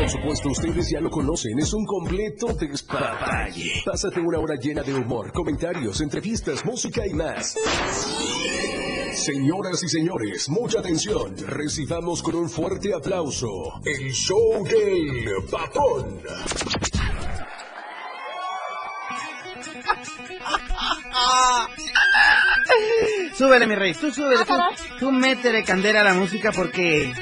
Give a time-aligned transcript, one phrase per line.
[0.00, 3.82] Por supuesto, ustedes ya lo conocen, es un completo despapalle.
[3.84, 7.54] Pásate una hora llena de humor, comentarios, entrevistas, música y más.
[9.12, 11.36] Señoras y señores, mucha atención.
[11.46, 16.20] Recibamos con un fuerte aplauso el show del papón.
[23.34, 24.54] Súbele, mi rey, tú súbele, tú,
[24.98, 27.12] tú métele candela a la música porque...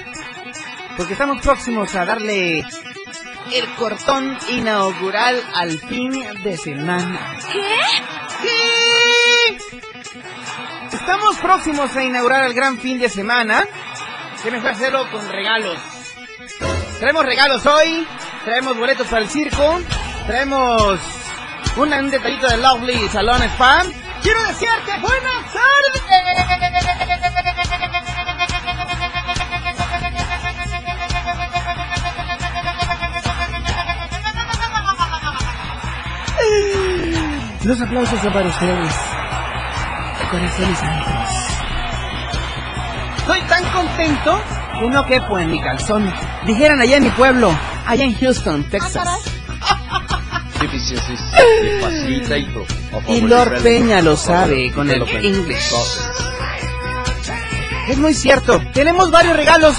[0.98, 6.10] Porque estamos próximos a darle el cortón inaugural al fin
[6.42, 7.36] de semana.
[7.52, 7.62] ¿Qué?
[8.42, 9.58] ¿Qué?
[10.92, 13.64] Estamos próximos a inaugurar el gran fin de semana.
[14.42, 15.78] ¿Qué mejor hacerlo con regalos?
[16.98, 18.04] Traemos regalos hoy,
[18.44, 19.80] traemos boletos para el circo,
[20.26, 21.00] traemos
[21.76, 23.84] un, un detallito de Lovely Salón Spa.
[24.20, 27.07] Quiero decirte buenas tardes.
[37.64, 38.94] Los aplausos son para ustedes.
[40.30, 41.28] Corazones santos.
[43.18, 44.40] Estoy tan contento
[44.78, 46.12] que no quepo en mi calzón.
[46.46, 47.50] Dijeran allá en mi pueblo,
[47.86, 49.06] allá en Houston, Texas.
[53.08, 55.72] Y Lord Peña lo sabe con el English.
[57.88, 58.60] Es muy cierto.
[58.72, 59.76] Tenemos varios regalos.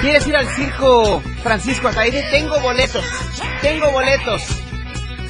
[0.00, 2.22] ¿Quieres ir al circo Francisco Ataide?
[2.30, 3.04] Tengo boletos.
[3.60, 4.42] Tengo boletos.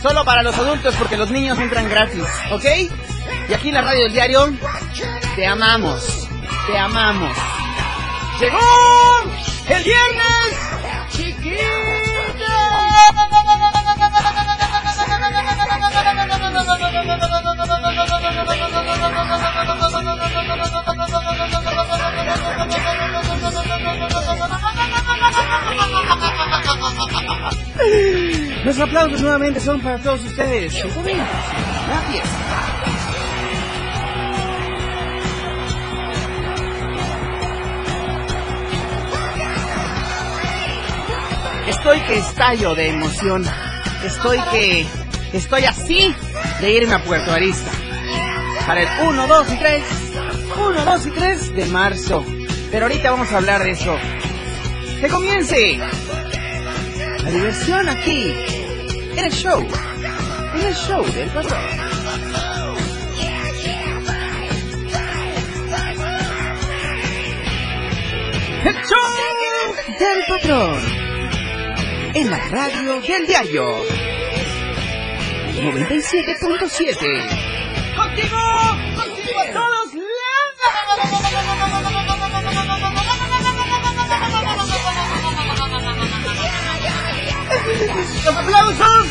[0.03, 2.25] Solo para los adultos porque los niños entran gratis.
[2.53, 2.65] ¿Ok?
[3.49, 4.53] Y aquí en la radio del diario,
[5.37, 6.28] te amamos.
[6.66, 7.37] Te amamos.
[8.41, 8.59] Llegó
[9.69, 10.40] el viernes.
[28.65, 30.75] Los aplausos nuevamente son para todos ustedes.
[30.75, 32.28] Gracias.
[41.69, 43.45] Estoy que estallo de emoción.
[44.05, 44.87] Estoy que...
[45.33, 46.15] Estoy así
[46.60, 47.71] de irme a Puerto Arista.
[48.66, 49.82] Para el 1, 2 y 3.
[50.59, 52.25] 1, 2 y 3 de marzo.
[52.71, 53.97] Pero ahorita vamos a hablar de eso.
[55.00, 55.78] ¡Que comience!
[57.25, 58.34] La diversión aquí.
[59.16, 59.66] En el show.
[60.54, 61.60] En el show del patrón.
[68.65, 70.81] El show del patrón.
[72.15, 74.09] En la radio del diario.
[75.53, 77.97] 97.7.
[77.97, 78.38] ¡Contigo!
[78.94, 79.91] ¡Contigo a todos!
[88.25, 89.06] ¡Los aplausos!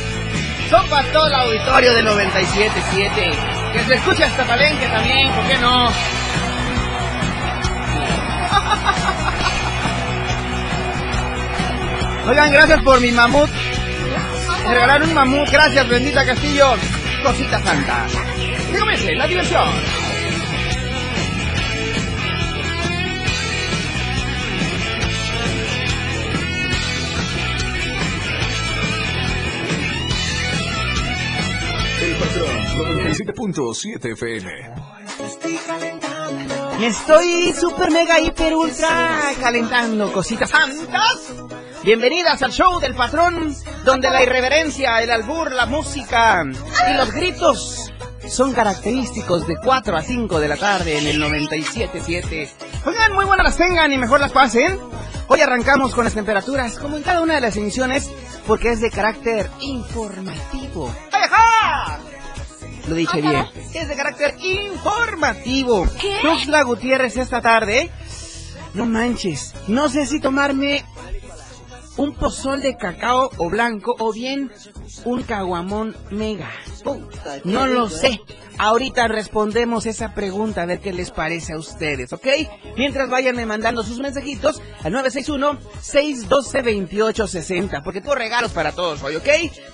[0.69, 3.73] Son para todo el auditorio de 97.7.
[3.73, 5.87] Que se escuche hasta Palenque también, ¿por qué no?
[12.29, 13.49] Oigan, gracias por mi mamut.
[14.67, 15.49] Me regalaron un mamut.
[15.49, 16.75] Gracias, bendita Castillo.
[17.23, 18.05] Cosita santa.
[18.71, 19.69] Que comience la diversión.
[32.01, 32.59] El patrón
[33.53, 34.89] 97.7 FM.
[36.79, 41.33] Me estoy super mega hiper ultra calentando cositas santas.
[41.89, 47.91] Bienvenidas al show del patrón, donde la irreverencia, el albur, la música y los gritos
[48.29, 52.47] son característicos de 4 a 5 de la tarde en el 97.7.
[52.85, 54.77] Oigan, muy buenas las tengan y mejor las pasen.
[55.29, 58.11] Hoy arrancamos con las temperaturas, como en cada una de las emisiones,
[58.45, 60.93] porque es de carácter informativo.
[61.11, 61.97] ¡Ajá!
[62.87, 63.47] Lo dije bien.
[63.73, 65.87] Es de carácter informativo.
[65.99, 66.19] ¿Qué?
[66.21, 67.89] Tuxtla Gutiérrez esta tarde.
[68.75, 69.55] No manches.
[69.67, 70.85] No sé si tomarme
[71.99, 74.49] un pozol de cacao o blanco o bien
[75.03, 76.49] un caguamón mega.
[77.43, 78.21] No lo sé.
[78.57, 82.25] Ahorita respondemos esa pregunta a ver qué les parece a ustedes, ¿ok?
[82.77, 89.27] Mientras vayan mandando sus mensajitos al 961-612-2860, porque tengo regalos para todos hoy, ¿ok?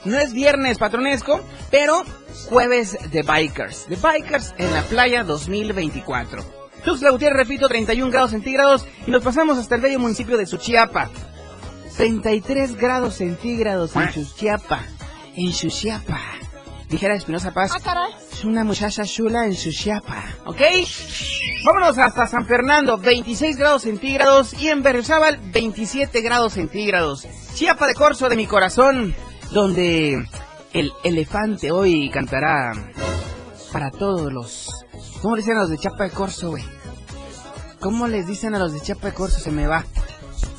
[0.06, 2.04] No es viernes patronesco, pero
[2.50, 3.88] jueves de Bikers.
[3.88, 6.44] De Bikers en la playa 2024.
[6.83, 11.12] Tuxtla Gutiérrez, repito, 31 grados centígrados y nos pasamos hasta el bello municipio de Suchiapa.
[11.97, 14.83] 33 grados centígrados en Suchiapa.
[15.36, 16.19] En Suchiapa.
[16.89, 17.71] Dijera Espinosa Paz.
[18.31, 20.24] Es una muchacha chula en Suchiapa.
[20.45, 20.62] ¿Ok?
[21.65, 24.53] Vámonos hasta San Fernando, 26 grados centígrados.
[24.53, 27.25] Y en Berriozábal, 27 grados centígrados.
[27.53, 29.15] Chiapa de Corzo de mi corazón,
[29.51, 30.27] donde
[30.74, 32.74] el elefante hoy cantará
[33.71, 34.69] para todos los...
[35.21, 36.63] ¿Cómo le dicen a los de Chiapa de Corzo, güey?
[37.80, 39.39] ¿Cómo les dicen a los de Chiapa de Corzo?
[39.39, 39.86] Se me va.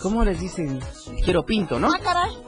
[0.00, 0.80] ¿Cómo les dicen?
[1.24, 1.88] Quiero pinto, ¿no?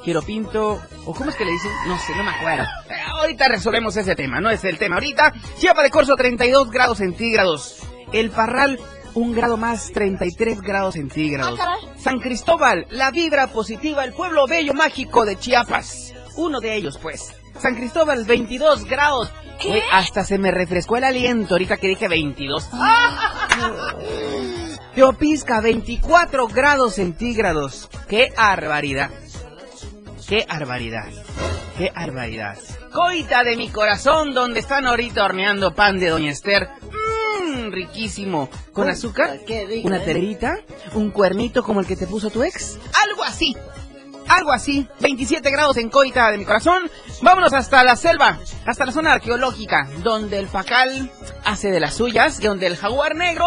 [0.04, 0.80] Quiero pinto.
[1.06, 1.70] ¿O cómo es que le dicen?
[1.86, 2.64] No sé, no me acuerdo.
[2.88, 4.96] Eh, ahorita resolvemos ese tema, no es el tema.
[4.96, 7.78] Ahorita, Chiapa de Corzo, 32 grados centígrados.
[8.12, 8.78] El Parral,
[9.14, 11.58] un grado más, 33 grados centígrados.
[11.98, 16.14] San Cristóbal, la vibra positiva, el pueblo bello mágico de Chiapas.
[16.36, 17.34] Uno de ellos, pues.
[17.60, 19.30] San Cristóbal, 22 grados.
[19.64, 22.68] Güey, hasta se me refrescó el aliento ahorita que dije 22.
[24.98, 27.88] Teopisca, 24 grados centígrados.
[28.08, 29.10] ¡Qué barbaridad!
[30.28, 31.06] ¡Qué barbaridad!
[31.76, 32.58] ¡Qué barbaridad!
[32.92, 36.68] Coita de mi corazón, donde están ahorita horneando pan de Doña Esther.
[36.90, 38.50] Mmm, riquísimo.
[38.72, 39.38] ¿Con azúcar?
[39.84, 40.58] ¿Una tererita?
[40.94, 42.76] ¿Un cuernito como el que te puso tu ex?
[43.08, 43.56] Algo así.
[44.28, 46.90] Algo así, 27 grados en coita de mi corazón.
[47.22, 51.10] Vámonos hasta la selva, hasta la zona arqueológica, donde el pacal
[51.44, 53.46] hace de las suyas y donde el jaguar negro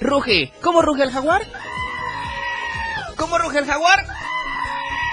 [0.00, 0.52] ruge.
[0.62, 1.42] ¿Cómo ruge el jaguar?
[3.16, 4.06] ¿Cómo ruge el jaguar?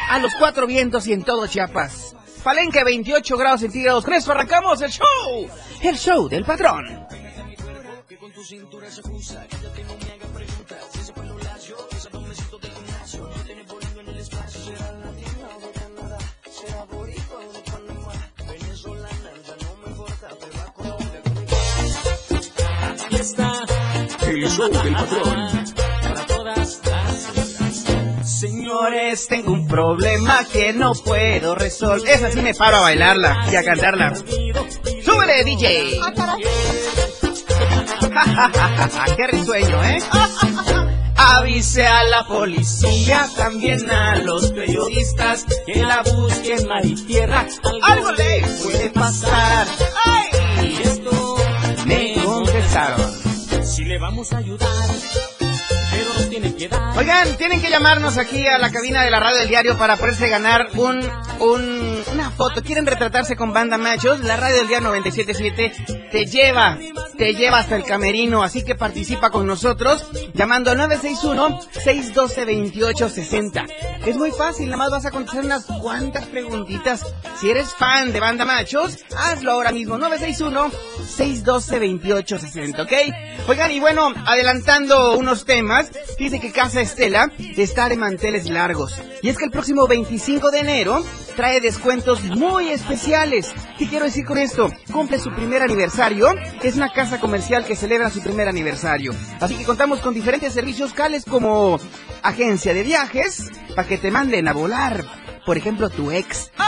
[0.10, 2.16] A los cuatro vientos y en todo Chiapas.
[2.44, 4.04] Palenque 28 grados centígrados.
[4.04, 5.48] Con esto arrancamos el show.
[5.82, 7.08] El show del patrón.
[24.32, 25.50] El show del patrón.
[28.24, 32.10] Señores, tengo un problema que no puedo resolver.
[32.10, 34.14] Esa sí me paro a bailarla y a cantarla.
[34.16, 36.00] ¡Súbele, DJ!
[39.18, 40.00] ¡Qué risueño, eh!
[41.18, 47.46] Avise a la policía, también a los periodistas que la busquen mar y tierra.
[47.82, 49.68] Algo le puede pasar.
[50.06, 50.70] ¡Ay!
[50.70, 51.36] Y esto
[51.86, 53.11] me contestaron.
[53.72, 54.68] Si le vamos a ayudar,
[56.98, 60.28] Oigan, tienen que llamarnos aquí a la cabina de la radio del diario para poderse
[60.30, 61.00] ganar un,
[61.40, 62.64] un, una foto.
[62.64, 64.20] ¿Quieren retratarse con banda machos?
[64.22, 66.78] La radio del diario 977 te lleva,
[67.18, 68.44] te lleva hasta el camerino.
[68.44, 73.66] Así que participa con nosotros llamando al 961-612-2860.
[74.06, 77.06] Es muy fácil, nada más vas a contestar unas cuantas preguntitas.
[77.40, 79.98] Si eres fan de banda machos, hazlo ahora mismo.
[79.98, 82.92] 961-612-2860, ¿ok?
[83.48, 89.02] Oigan, y bueno, adelantando unos temas, dice que Casa Estela está de manteles largos.
[89.22, 91.04] Y es que el próximo 25 de enero
[91.36, 93.54] trae descuentos muy especiales.
[93.78, 94.72] ¿Qué quiero decir con esto?
[94.92, 96.30] Cumple su primer aniversario.
[96.62, 99.14] Es una casa comercial que celebra su primer aniversario.
[99.40, 101.80] Así que contamos con diferentes servicios cales como
[102.24, 105.04] agencia de viajes, para que te manden a volar.
[105.46, 106.52] Por ejemplo, tu ex.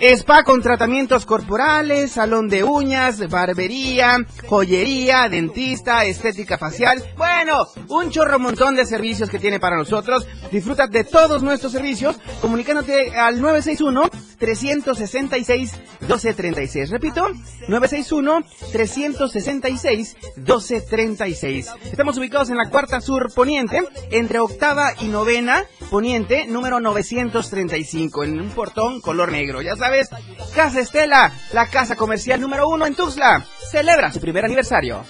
[0.00, 7.02] Spa con tratamientos corporales, salón de uñas, barbería, joyería, dentista, estética facial.
[7.16, 10.26] Bueno, un chorro montón de servicios que tiene para nosotros.
[10.52, 16.90] Disfruta de todos nuestros servicios comunicándote al 961 366 1236.
[16.90, 17.26] Repito,
[17.68, 21.70] 961 366 1236.
[21.84, 28.40] Estamos ubicados en la cuarta sur poniente, entre octava y novena poniente, número 935, en
[28.40, 29.62] un portón color negro.
[29.62, 30.08] Ya sabes,
[30.54, 35.04] Casa Estela, la casa comercial número uno en Tuxtla, celebra su primer aniversario.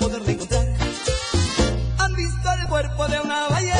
[0.00, 0.66] para encontrar.
[1.98, 3.79] ¿Han visto el cuerpo de una ballena?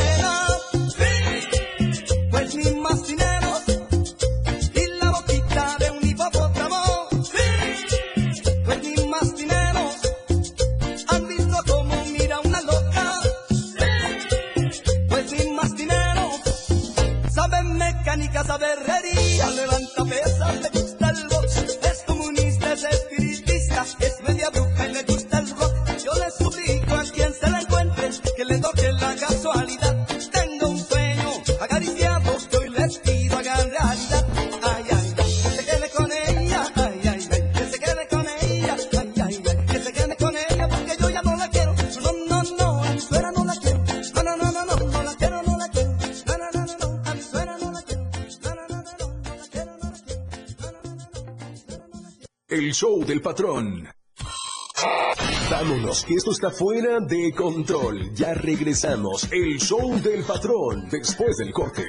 [52.70, 53.88] El show del patrón.
[55.50, 58.14] Vámonos, que esto está fuera de control.
[58.14, 59.28] Ya regresamos.
[59.32, 61.84] El show del patrón después del corte.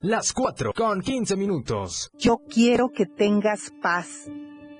[0.00, 2.10] Las 4 con 15 minutos.
[2.18, 4.28] Yo quiero que tengas paz,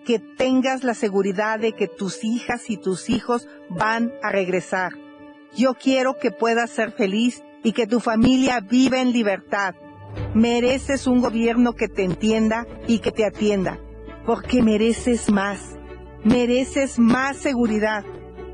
[0.05, 4.95] que tengas la seguridad de que tus hijas y tus hijos van a regresar.
[5.57, 9.77] Yo quiero que puedas ser feliz y que tu familia viva en libertad.
[10.35, 13.79] Mereces un gobierno que te entienda y que te atienda,
[14.28, 15.78] porque mereces más.
[16.23, 18.04] Mereces más seguridad.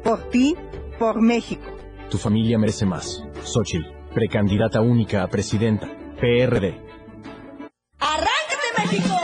[0.04, 0.54] Por ti,
[1.00, 1.64] por México.
[2.08, 3.24] Tu familia merece más.
[3.42, 5.88] Xochitl, precandidata única a presidenta.
[6.20, 6.80] PRD.
[7.98, 9.23] ¡Arráncate, México!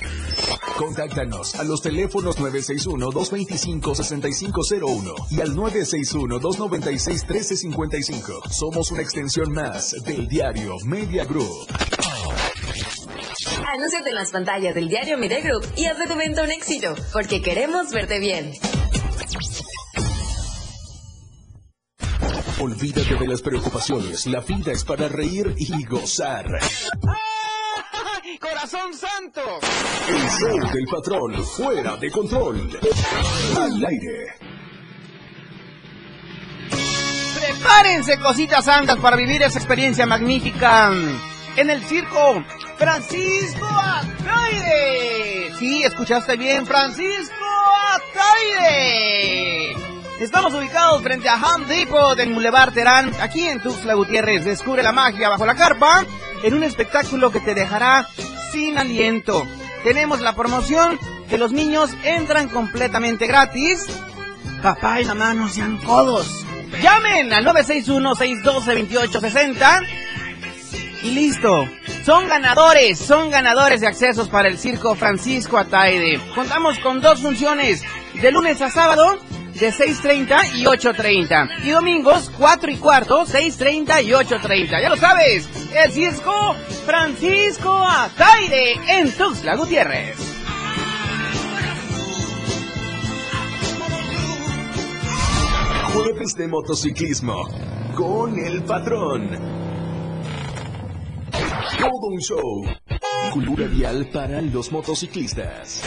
[0.81, 8.49] Contáctanos a los teléfonos 961-225-6501 y al 961-296-1355.
[8.49, 11.67] Somos una extensión más del diario Media Group.
[13.67, 16.95] Anúnciate en las pantallas del diario Media Group y haz de tu evento un éxito,
[17.13, 18.51] porque queremos verte bien.
[22.59, 24.25] Olvídate de las preocupaciones.
[24.25, 26.47] La vida es para reír y gozar.
[28.41, 29.41] ¡Corazón santo!
[30.09, 32.79] El show del patrón fuera de control.
[33.55, 34.33] Al aire.
[37.39, 40.91] Prepárense, cositas santas, para vivir esa experiencia magnífica
[41.55, 42.43] en el circo
[42.77, 45.53] Francisco Ataide.
[45.59, 47.45] Sí, escuchaste bien, Francisco
[47.93, 49.75] Ataide.
[50.19, 54.45] Estamos ubicados frente a Home Depot del Boulevard Terán, aquí en Tuxtla Gutiérrez.
[54.45, 56.03] Descubre la magia bajo la carpa
[56.43, 58.07] en un espectáculo que te dejará
[58.51, 59.47] sin aliento.
[59.83, 63.85] Tenemos la promoción que los niños entran completamente gratis.
[64.61, 66.45] Papá y mamá no sean codos.
[66.81, 69.87] Llamen al 961-612-2860
[71.03, 71.67] y listo.
[72.05, 76.21] Son ganadores, son ganadores de accesos para el Circo Francisco Ataide.
[76.33, 77.83] Contamos con dos funciones,
[78.13, 79.19] de lunes a sábado,
[79.59, 81.63] de 6.30 y 8.30.
[81.63, 84.81] Y domingos, 4 y cuarto, 6.30 y 8.30.
[84.81, 86.55] Ya lo sabes, el Circo
[86.85, 90.17] Francisco Ataide en Tuxtla Gutiérrez.
[95.93, 97.47] Jueves de motociclismo
[97.95, 99.29] con el patrón.
[101.77, 102.63] Todo un show.
[103.33, 105.83] Cultura vial para los motociclistas.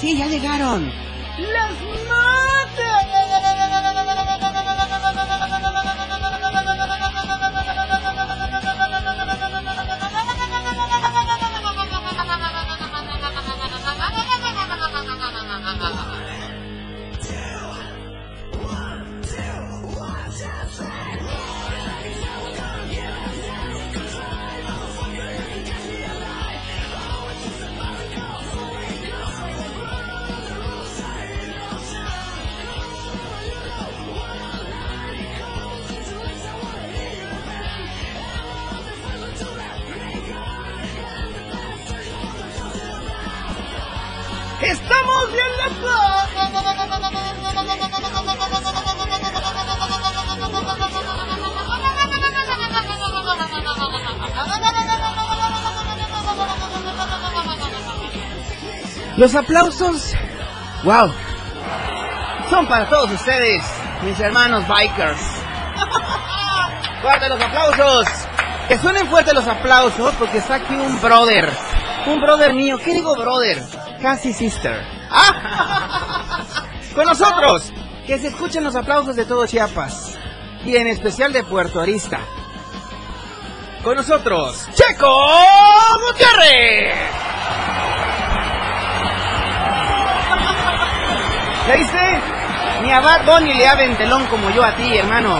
[0.00, 0.90] Sí, ya llegaron.
[1.52, 2.19] ¡Las ¡Estamos
[59.20, 60.14] Los aplausos,
[60.82, 61.12] wow,
[62.48, 63.62] son para todos ustedes,
[64.02, 65.20] mis hermanos bikers.
[67.02, 68.06] Fuerte los aplausos.
[68.66, 71.52] Que suenen fuertes los aplausos porque está aquí un brother.
[72.06, 72.78] Un brother mío.
[72.82, 73.62] ¿Qué digo brother?
[74.00, 74.82] Casi sister.
[76.94, 77.74] Con nosotros.
[78.06, 80.14] Que se escuchen los aplausos de todo Chiapas.
[80.64, 82.20] Y en especial de Puerto Arista.
[83.82, 85.26] Con nosotros, Checo
[86.06, 87.29] Gutiérrez.
[91.70, 92.82] ¿Ya viste?
[92.82, 95.38] Ni a Bad Bunny le abren telón como yo a ti, hermano.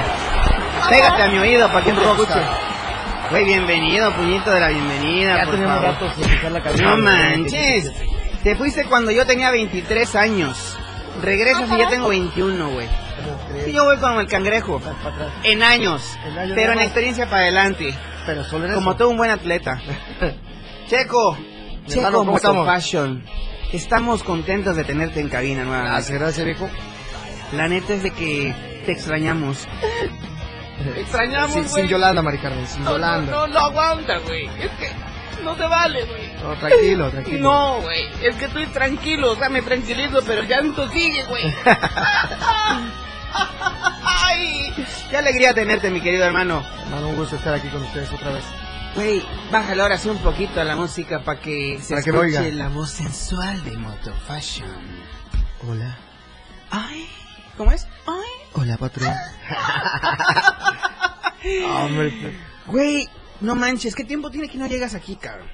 [0.89, 2.41] Pégate a mi oído para que te escuche.
[3.31, 5.39] Güey, bienvenido, puñito de la bienvenida.
[5.39, 5.93] Ya por tenemos favor.
[5.93, 6.91] rato sin la canción.
[6.91, 7.93] No manches.
[8.45, 10.77] Te fuiste cuando yo tenía 23 años.
[11.21, 12.87] Regresas y ya tengo 21, güey.
[13.65, 14.81] Sí, yo voy como el cangrejo.
[15.43, 16.17] En años.
[16.55, 17.93] Pero en experiencia para adelante.
[18.25, 19.81] Pero solo Como todo un buen atleta.
[20.89, 21.37] Checo.
[21.89, 22.67] Checo ¿cómo estamos?
[22.67, 23.25] Fashion.
[23.73, 25.95] Estamos contentos de tenerte en cabina nuevamente.
[25.95, 26.69] Gracias, gracias, viejo.
[27.53, 29.67] La neta es de que te extrañamos.
[30.95, 31.75] Te extrañamos, Sin, güey.
[31.83, 33.33] sin Yolanda, Mari Carmen, sin No, no, Yolanda.
[33.33, 34.47] no, no aguanta, güey.
[34.47, 34.91] Es que
[35.45, 36.33] no te vale, güey.
[36.43, 37.39] No, tranquilo, tranquilo.
[37.41, 41.45] No, güey, es que estoy tranquilo, o sea, me tranquilizo, pero ya no sigue, güey.
[44.05, 44.73] Ay,
[45.11, 46.65] qué alegría tenerte, mi querido hermano.
[46.85, 48.45] Hermano, un gusto estar aquí con ustedes otra vez.
[48.95, 52.69] Güey, bájale ahora sí un poquito a la música para que se Para escuche la
[52.69, 54.69] voz sensual de Moto Fashion.
[55.69, 55.97] Hola.
[56.71, 57.07] Ay,
[57.57, 57.87] ¿cómo es?
[58.07, 58.49] Ay.
[58.55, 59.13] Hola, patrón.
[61.71, 63.09] Hombre, Güey,
[63.41, 65.49] no manches, ¿qué tiempo tiene que no llegas aquí, cabrón?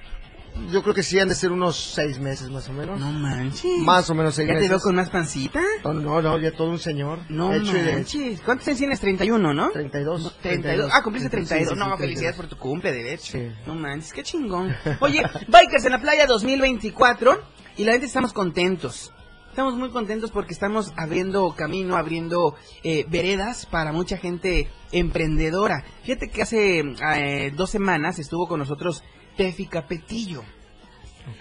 [0.70, 2.98] Yo creo que sí han de ser unos seis meses más o menos.
[2.98, 3.78] No manches.
[3.78, 4.70] Más o menos seis ¿Ya te meses.
[4.70, 5.60] veo con más pancita?
[5.84, 7.20] No, no, no, ya todo un señor.
[7.28, 8.40] No Hecho manches.
[8.42, 9.00] ¿Cuántos años tienes?
[9.00, 9.70] 31, ¿no?
[9.70, 10.38] 32.
[10.40, 10.90] 32.
[10.92, 11.68] Ah, cumpliste 32.
[11.68, 12.36] Sí, sí, no, sí, felicidades 32.
[12.36, 13.32] por tu cumple, de hecho.
[13.32, 13.52] Sí.
[13.66, 14.74] No manches, qué chingón.
[15.00, 17.40] Oye, Bikers en la Playa 2024
[17.76, 19.12] y la gente estamos contentos.
[19.50, 25.82] Estamos muy contentos porque estamos abriendo camino, abriendo eh, veredas para mucha gente emprendedora.
[26.02, 29.02] Fíjate que hace eh, dos semanas estuvo con nosotros
[29.36, 30.44] Tefi Capetillo.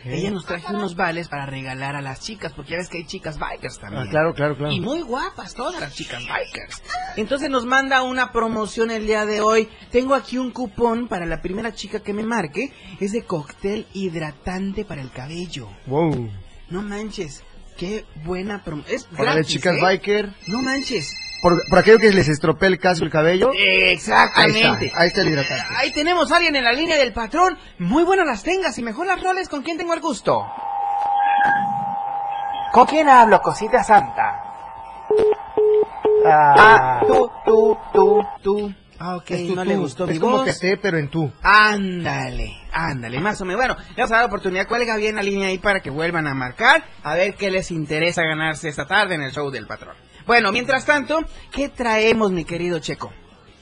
[0.04, 3.06] Ella nos trajo unos vales para regalar a las chicas, porque ya ves que hay
[3.06, 4.04] chicas bikers también.
[4.04, 4.74] Ah, claro, claro, claro.
[4.74, 6.82] Y muy guapas todas las chicas bikers.
[7.18, 9.70] Entonces nos manda una promoción el día de hoy.
[9.92, 12.72] Tengo aquí un cupón para la primera chica que me marque.
[13.00, 15.70] Es de cóctel hidratante para el cabello.
[15.86, 16.32] Wow.
[16.70, 17.44] No manches.
[17.78, 18.96] Qué buena promoción.
[18.96, 19.82] Es Para las gratis, chicas ¿eh?
[19.82, 20.34] biker.
[20.48, 21.14] No manches.
[21.42, 23.52] Por, por aquello que les estropea el caso el cabello.
[23.52, 24.86] Ahí Exactamente.
[24.88, 25.64] está, ahí está el hidratante.
[25.78, 27.58] Ahí tenemos a alguien en la línea del patrón.
[27.78, 29.48] Muy buenas las tengas y mejor las roles.
[29.50, 30.46] ¿Con quién tengo el gusto?
[32.72, 34.42] ¿Con quién hablo, cosita santa?
[36.28, 38.74] Ah, tú, tú, tú, tú.
[38.98, 39.70] Ah, ok, no tú.
[39.70, 40.46] le gustó mi Es como voz.
[40.46, 41.32] que te, pero en tú.
[41.44, 43.60] Ándale, ándale, más o menos.
[43.60, 44.68] Bueno, le vamos a dar la oportunidad.
[44.68, 46.84] Cuelga bien la línea ahí para que vuelvan a marcar.
[47.04, 49.96] A ver qué les interesa ganarse esta tarde en el show del patrón.
[50.26, 51.20] Bueno, mientras tanto,
[51.52, 53.12] ¿qué traemos, mi querido Checo?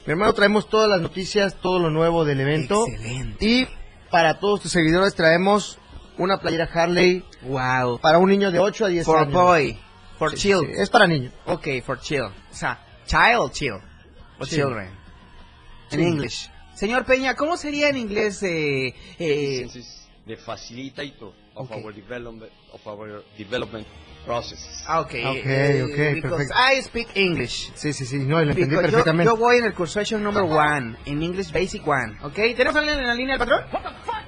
[0.06, 2.86] Mi hermano, traemos todas las noticias, todo lo nuevo del evento.
[2.86, 3.44] Excelente.
[3.46, 3.66] Y
[4.10, 5.78] para todos tus seguidores traemos
[6.18, 7.98] una playera Harley Wow.
[8.00, 9.32] para un niño de 8 a 10 For años.
[9.32, 9.78] boy.
[10.18, 10.58] For Sí, chill.
[10.66, 11.32] sí, es para niños.
[11.46, 12.22] Ok, for chill.
[12.22, 13.74] O sea, child chill.
[14.38, 14.56] O Sí.
[14.56, 14.88] children.
[15.90, 16.04] En Sí.
[16.06, 16.50] English.
[16.74, 19.68] Señor Peña, ¿cómo sería en inglés eh, eh,
[20.26, 21.82] the facilitator of Okay.
[21.84, 23.86] our development of our development
[24.24, 24.82] process.
[24.86, 25.06] Ah, ok.
[25.06, 26.54] Ok, eh, ok, because perfecto.
[26.78, 27.72] I speak English.
[27.74, 29.30] Sí, sí, sí, no, lo entendí Because yo, perfectamente.
[29.30, 32.34] yo voy en el cursuation number one, en English Basic One, ¿ok?
[32.56, 33.64] ¿Tenemos alguien en la línea del patrón?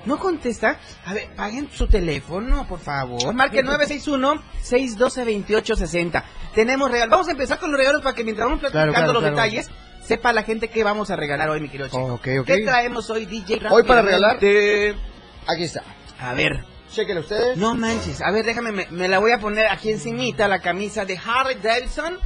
[0.05, 0.79] No contesta.
[1.05, 3.35] A ver, paguen su teléfono, por favor.
[3.35, 6.23] Marque 961-612-2860.
[6.55, 7.11] Tenemos regalos.
[7.11, 9.37] Vamos a empezar con los regalos para que mientras vamos platicando Claro, claro, los claro.
[9.37, 9.71] detalles,
[10.05, 11.99] sepa la gente qué vamos a regalar hoy, mi querido chico.
[12.03, 12.47] Oh, ok, ok.
[12.47, 13.61] ¿Qué traemos hoy, DJ?
[13.71, 15.83] Hoy para regalar, aquí está.
[16.21, 16.65] A ver.
[16.97, 17.59] Chequen ustedes.
[17.59, 18.23] No manches.
[18.23, 21.59] A ver, déjame, me, me la voy a poner aquí encimita, la camisa de Harley
[21.63, 22.19] Davidson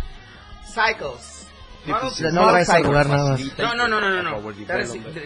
[0.65, 1.49] Cycles.
[1.87, 1.99] No,
[2.31, 3.41] no le vayas a nada más.
[3.59, 4.23] No, no, no, no, no.
[4.23, 4.53] no.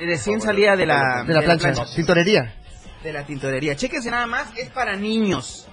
[0.06, 1.24] Recién salida de la.
[1.26, 2.54] De la plancha, tintorería.
[3.02, 3.76] De la tintorería.
[3.76, 5.68] Chéquense nada más, es para niños.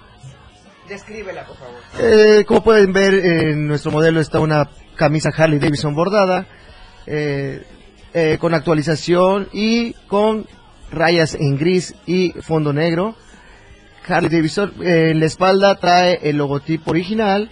[0.90, 1.80] Descríbela, por favor.
[1.98, 6.46] Eh, como pueden ver, en nuestro modelo está una camisa Harley Davidson bordada,
[7.06, 7.66] eh,
[8.14, 10.46] eh, con actualización y con
[10.92, 13.16] rayas en gris y fondo negro.
[14.08, 17.50] Harley Davidson en la espalda trae el logotipo original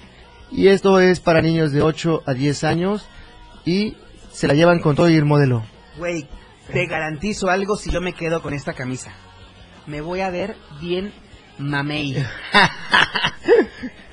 [0.52, 3.08] y esto es para niños de 8 a 10 años
[3.66, 3.96] y
[4.32, 5.64] se la llevan con todo y el modelo.
[5.98, 6.28] Güey,
[6.72, 9.12] te garantizo algo si yo me quedo con esta camisa.
[9.86, 11.14] Me voy a ver bien
[11.58, 12.16] mamey.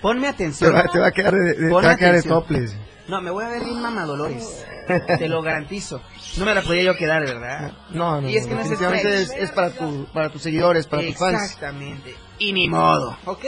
[0.02, 0.74] Ponme Te atención.
[0.74, 2.76] va, te va a quedar de, de- te Pon va a quedar de topless.
[3.08, 4.64] No, me voy a ver bien mamadolores.
[5.18, 6.00] Te lo garantizo.
[6.38, 7.72] No me la podía yo quedar, ¿verdad?
[7.90, 10.86] No, no, Y es no, que no es es, es para, tu, para tus seguidores,
[10.86, 11.42] para tus fans.
[11.42, 12.14] Exactamente.
[12.38, 13.16] Y ni modo.
[13.24, 13.44] ¿Ok?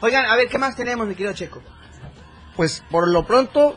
[0.00, 1.62] Oigan, a ver, ¿qué más tenemos, mi querido Checo?
[2.56, 3.76] Pues por lo pronto,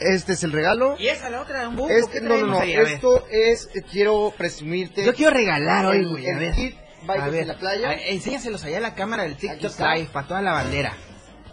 [0.00, 0.96] este es el regalo.
[0.98, 1.90] Y esa la otra, un buco.
[1.90, 2.74] Este, ¿qué no, no, no, ahí?
[2.74, 2.88] A ver.
[2.92, 5.04] esto es, eh, quiero presumirte.
[5.04, 6.28] Yo quiero regalar hoy, güey.
[6.30, 6.54] A ver.
[6.54, 6.76] kit
[7.08, 7.42] A ver.
[7.42, 7.90] en la playa.
[7.90, 9.78] A- enséñaselos allá a la cámara del TikTok.
[9.78, 10.96] Live para toda la bandera.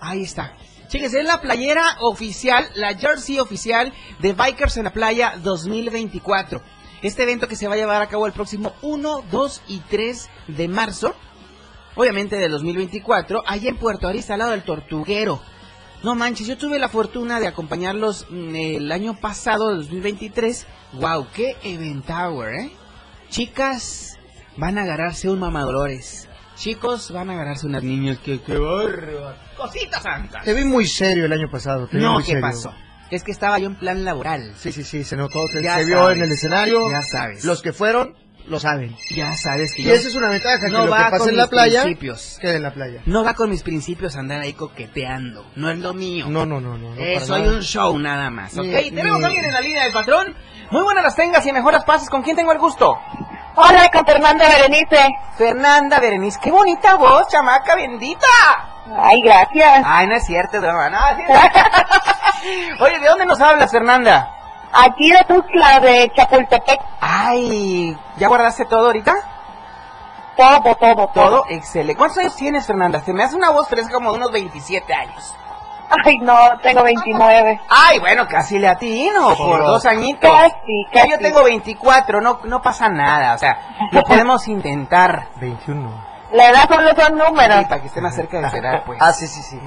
[0.02, 0.56] Ahí está.
[0.88, 6.62] Chéquense, es la playera oficial, la jersey oficial de Bikers en la Playa 2024.
[7.04, 10.30] Este evento que se va a llevar a cabo el próximo 1, 2 y 3
[10.48, 11.16] de marzo,
[12.00, 15.42] obviamente del 2024, allá en Puerto Arista, al lado del Tortuguero.
[16.02, 20.66] No manches, yo tuve la fortuna de acompañarlos mm, el año pasado, 2023.
[20.94, 22.72] Wow, qué event hour, ¿eh?
[23.30, 24.18] Chicas,
[24.56, 26.30] van a agarrarse un mamadolores.
[26.56, 29.34] Chicos, van a agarrarse unas niñas qué bárbaro.
[29.58, 30.46] Cositas santas.
[30.46, 31.88] Te vi muy serio el año pasado.
[31.88, 32.42] te vi No, muy ¿qué serio.
[32.42, 32.74] pasó?
[33.12, 34.54] Es que estaba yo en plan laboral.
[34.56, 36.90] Sí, sí, sí, se notó, Ya se vio en el escenario.
[36.90, 37.44] ya sabes.
[37.44, 38.16] Los que fueron,
[38.50, 38.96] lo saben.
[39.12, 41.18] Ya sabes que Y yo- esa es una ventaja, que no lo va que pasa
[41.20, 42.38] con en la mis playa, principios.
[42.42, 43.02] queda en la playa.
[43.06, 45.46] No va con mis principios andar ahí coqueteando.
[45.56, 46.26] No es lo mío.
[46.30, 46.96] No, no, no, no.
[46.96, 47.54] no Eh, soy nada.
[47.54, 48.66] un show nada más, ¿ok?
[48.66, 50.36] Ni- Tenemos ni- a alguien en la línea del patrón.
[50.72, 52.10] Muy buenas las tengas y mejor las pases.
[52.10, 52.98] ¿Con quién tengo el gusto?
[53.56, 55.10] Hola, con Fernanda Berenice.
[55.38, 56.40] Fernanda Berenice.
[56.42, 58.26] ¡Qué bonita voz, chamaca bendita!
[58.98, 59.84] Ay, gracias.
[59.86, 60.90] Ay, no es cierto, broma.
[60.90, 64.32] No, sí es- Oye, ¿de dónde nos hablas, Fernanda?
[64.72, 66.80] Aquí de Tuxtla, de Chapultepec.
[67.02, 69.14] Ay, ¿ya guardaste todo ahorita?
[70.38, 71.08] Todo, todo, todo.
[71.08, 71.98] Todo, excelente.
[71.98, 73.02] ¿Cuántos años tienes, Fernanda?
[73.02, 75.36] Se me hace una voz fresca como de unos 27 años.
[76.06, 77.62] Ay, no, tengo 29.
[77.68, 80.30] Ay, bueno, casi le atino, por dos añitos.
[80.30, 81.12] Casi, Ya casi.
[81.12, 83.60] yo tengo 24, no, no pasa nada, o sea,
[83.92, 85.30] lo podemos intentar.
[85.38, 86.10] 21.
[86.32, 87.58] La edad solo son números.
[87.58, 89.00] Sí, para que esté más cerca de será, pues.
[89.02, 89.60] Ah, sí, sí, sí.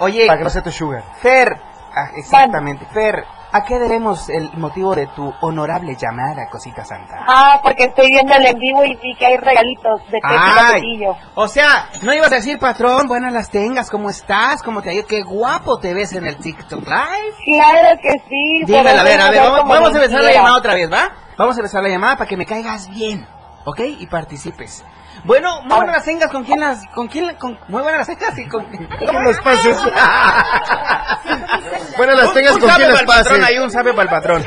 [0.00, 1.02] Oye, Para que no sea tu sugar.
[1.16, 1.58] Fer,
[1.96, 7.24] ah, exactamente, Fer, ¿a qué debemos el motivo de tu honorable llamada, cosita santa?
[7.26, 11.16] Ah, porque estoy viendo el en vivo y vi que hay regalitos de Petillo.
[11.34, 14.62] o sea, no ibas a decir, patrón, buenas las tengas, ¿cómo estás?
[14.62, 15.06] ¿Cómo te ha ido?
[15.06, 17.34] Qué guapo te ves en el TikTok Live.
[17.44, 18.64] Claro que sí.
[18.64, 21.12] Dímelo, a ver, a ver, vamos, vamos a empezar la llamada otra vez, ¿va?
[21.36, 23.26] Vamos a empezar la llamada para que me caigas bien,
[23.64, 23.80] ¿ok?
[23.98, 24.84] Y participes.
[25.24, 28.38] Bueno, muy buenas las tengas, ¿con quién las, con quién, con, muy buenas las tengas
[28.38, 28.64] y con...
[28.64, 29.76] ¿Cómo las pases?
[31.96, 33.42] Bueno, las tengas con quien las pases.
[33.42, 34.44] ahí un sape para el patrón.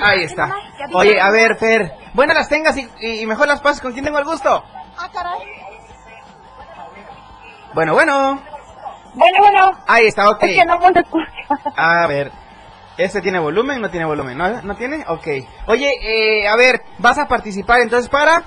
[0.00, 0.54] Ahí está.
[0.92, 4.24] Oye, a ver, Fer, buenas las tengas y, mejor las pases, ¿con quién tengo el
[4.24, 4.64] gusto?
[7.74, 8.42] Bueno, bueno.
[9.14, 9.72] Bueno, bueno.
[9.86, 10.42] Ahí está, ok.
[10.44, 11.26] Es que no me escucha.
[11.76, 12.32] A ver.
[12.96, 13.80] ¿Este tiene volumen?
[13.80, 14.38] ¿No tiene volumen?
[14.38, 15.04] ¿No, ¿No tiene?
[15.08, 15.26] Ok.
[15.66, 18.42] Oye, eh, a ver, ¿vas a participar entonces para...?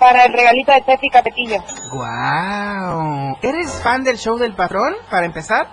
[0.00, 1.58] Para el regalito de Tequila Petillo.
[1.92, 3.36] ¡Wow!
[3.42, 5.68] ¿Eres fan del show del patrón, para empezar?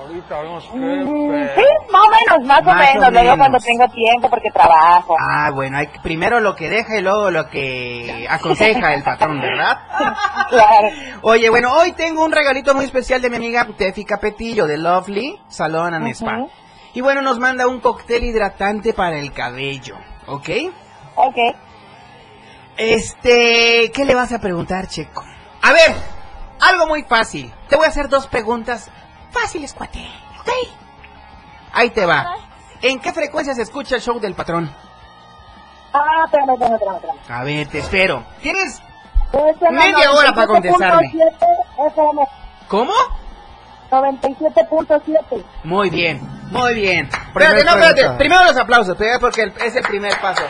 [0.00, 3.12] Ahorita vemos Mm, sí, más o menos, más, Más o o menos.
[3.12, 3.36] Luego menos.
[3.38, 5.16] cuando tengo tiempo porque trabajo.
[5.18, 9.40] Ah, bueno, hay que- primero lo que deja y luego lo que aconseja el patrón,
[9.40, 9.78] ¿verdad?
[10.50, 10.88] Claro.
[11.22, 15.38] Oye, bueno, hoy tengo un regalito muy especial de mi amiga Tefi Capetillo de Lovely
[15.48, 16.38] Salon and Spa.
[16.38, 16.50] Ujú.
[16.94, 20.48] Y bueno, nos manda un cóctel hidratante para el cabello, ¿ok?
[21.16, 21.36] Ok.
[22.78, 25.24] Este, ¿qué le vas a preguntar, Checo?
[25.62, 25.94] A ver,
[26.60, 27.52] algo muy fácil.
[27.68, 28.88] Te voy a hacer dos preguntas
[29.32, 30.06] fáciles, cuate.
[30.40, 30.48] ¿Ok?
[31.72, 32.24] Ahí te va.
[32.80, 34.72] ¿En qué frecuencia se escucha el show del patrón?
[35.92, 36.96] Ah, espérame, espérame, espérame.
[36.96, 37.40] espérame.
[37.40, 38.24] A ver, te espero.
[38.40, 38.76] ¿Tienes
[39.32, 41.12] Es en la Media hora para contestarme.
[41.12, 42.22] 97.7 FM,
[42.68, 42.92] cómo?
[43.90, 45.44] 97.7.
[45.64, 46.20] Muy bien,
[46.52, 47.06] muy bien.
[47.06, 48.10] Espérate, no, espérate.
[48.18, 50.42] Primero los aplausos, primero porque el- es el primer paso.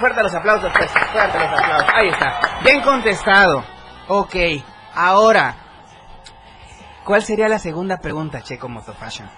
[0.00, 0.90] Fuerte los aplausos, pues.
[0.90, 1.88] Fuerte los aplausos.
[1.94, 2.40] Ahí está.
[2.64, 3.64] Bien contestado.
[4.08, 4.34] Ok.
[4.94, 5.54] Ahora,
[7.04, 9.30] ¿cuál sería la segunda pregunta, Checo Motofashion?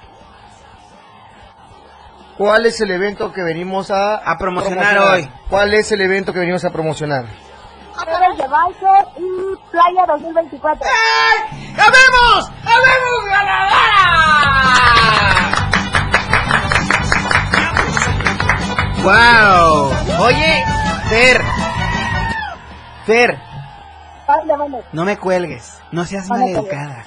[2.39, 5.31] ¿Cuál es el evento que venimos a, A promocionar hoy.
[5.51, 7.27] ¿Cuál es el evento que venimos a promocionar?
[7.27, 10.89] De Biker y Playa 2024.
[11.77, 12.51] ¡Habemos!
[12.65, 15.22] ¡Habemos ganadora!
[19.03, 19.91] ¡Wow!
[20.25, 20.65] Oye,
[21.09, 21.41] Fer.
[23.07, 23.37] Fer,
[24.29, 24.85] Vale, vale.
[24.93, 25.81] no me cuelgues.
[25.91, 27.05] No seas Vale, mal educada.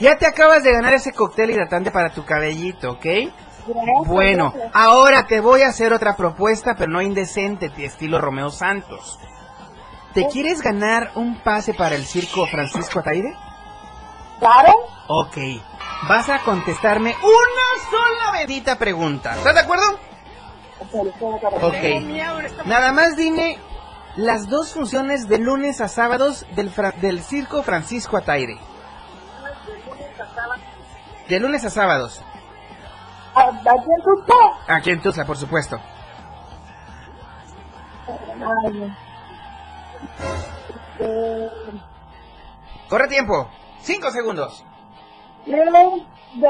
[0.00, 3.06] Ya te acabas de ganar ese cóctel hidratante para tu cabellito, ¿ok?
[4.06, 9.20] Bueno, ahora te voy a hacer otra propuesta, pero no indecente, de estilo Romeo Santos.
[10.12, 13.32] ¿Te quieres ganar un pase para el circo Francisco Ataide?
[14.40, 14.72] ¿Claro?
[15.06, 15.36] Ok.
[16.08, 19.34] Vas a contestarme una sola bendita pregunta.
[19.36, 19.98] ¿Estás de acuerdo?
[21.62, 22.66] Ok.
[22.66, 23.58] Nada más dime
[24.16, 28.58] las dos funciones de lunes a sábados del, fra- del circo Francisco Ataire.
[31.28, 32.20] De lunes a sábados.
[33.34, 34.74] ¿A- ¿Aquí en Tuxtla?
[34.76, 35.80] Aquí en Tuzla, por supuesto.
[42.88, 43.48] Corre tiempo.
[43.80, 44.64] Cinco segundos.
[45.46, 46.48] De de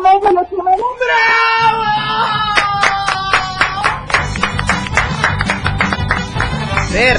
[0.00, 0.84] media a ocho y media.
[6.92, 7.18] Ver,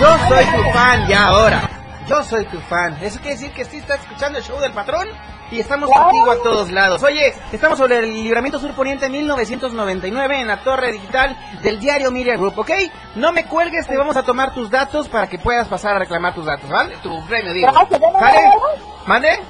[0.00, 1.68] yo soy tu fan ya ahora.
[2.06, 2.98] Yo soy tu fan.
[3.00, 5.08] Eso quiere decir que sí estás escuchando el show del patrón
[5.50, 7.02] y estamos contigo a todos lados.
[7.02, 12.36] Oye, estamos sobre el libramiento sur poniente 1999 en la torre digital del diario Media
[12.36, 12.70] Group, ¿ok?
[13.14, 16.34] No me cuelgues, te vamos a tomar tus datos para que puedas pasar a reclamar
[16.34, 16.96] tus datos, ¿vale?
[17.02, 17.70] Tu premio, digo.
[17.72, 18.36] Gracias, ¿ya me ¿Vale?
[18.38, 19.42] regalas?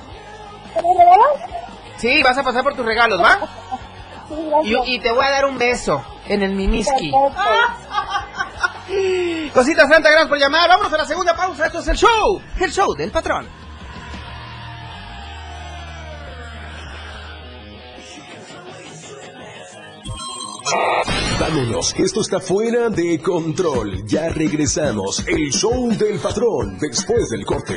[1.98, 3.38] Sí, vas a pasar por tus regalos, ¿va?
[4.28, 4.86] Sí, gracias.
[4.88, 7.12] Y, y te voy a dar un beso en el mimiski.
[9.52, 10.68] Cosita Santa, gracias por llamar.
[10.68, 11.66] Vámonos a la segunda pausa.
[11.66, 12.40] Esto es el show.
[12.60, 13.48] El show del patrón.
[21.40, 24.06] Vámonos, esto está fuera de control.
[24.06, 25.26] Ya regresamos.
[25.26, 27.76] El show del patrón después del corte.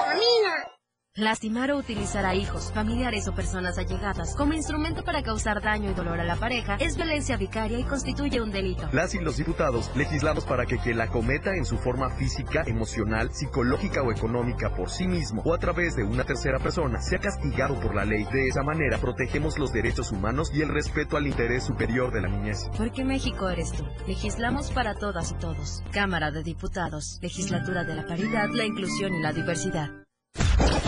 [0.00, 0.69] 啥命啊？
[1.16, 6.20] Lastimar o utilizar a hijos, familiares o personas allegadas como instrumento para causar daño y dolor
[6.20, 8.88] a la pareja es violencia vicaria y constituye un delito.
[8.92, 13.32] Las y los diputados legislamos para que quien la cometa en su forma física, emocional,
[13.32, 17.74] psicológica o económica por sí mismo o a través de una tercera persona sea castigado
[17.80, 18.22] por la ley.
[18.32, 22.28] De esa manera protegemos los derechos humanos y el respeto al interés superior de la
[22.28, 22.70] niñez.
[22.78, 23.84] Porque México eres tú.
[24.06, 25.82] Legislamos para todas y todos.
[25.90, 27.18] Cámara de Diputados.
[27.20, 29.90] Legislatura de la Paridad, la Inclusión y la Diversidad.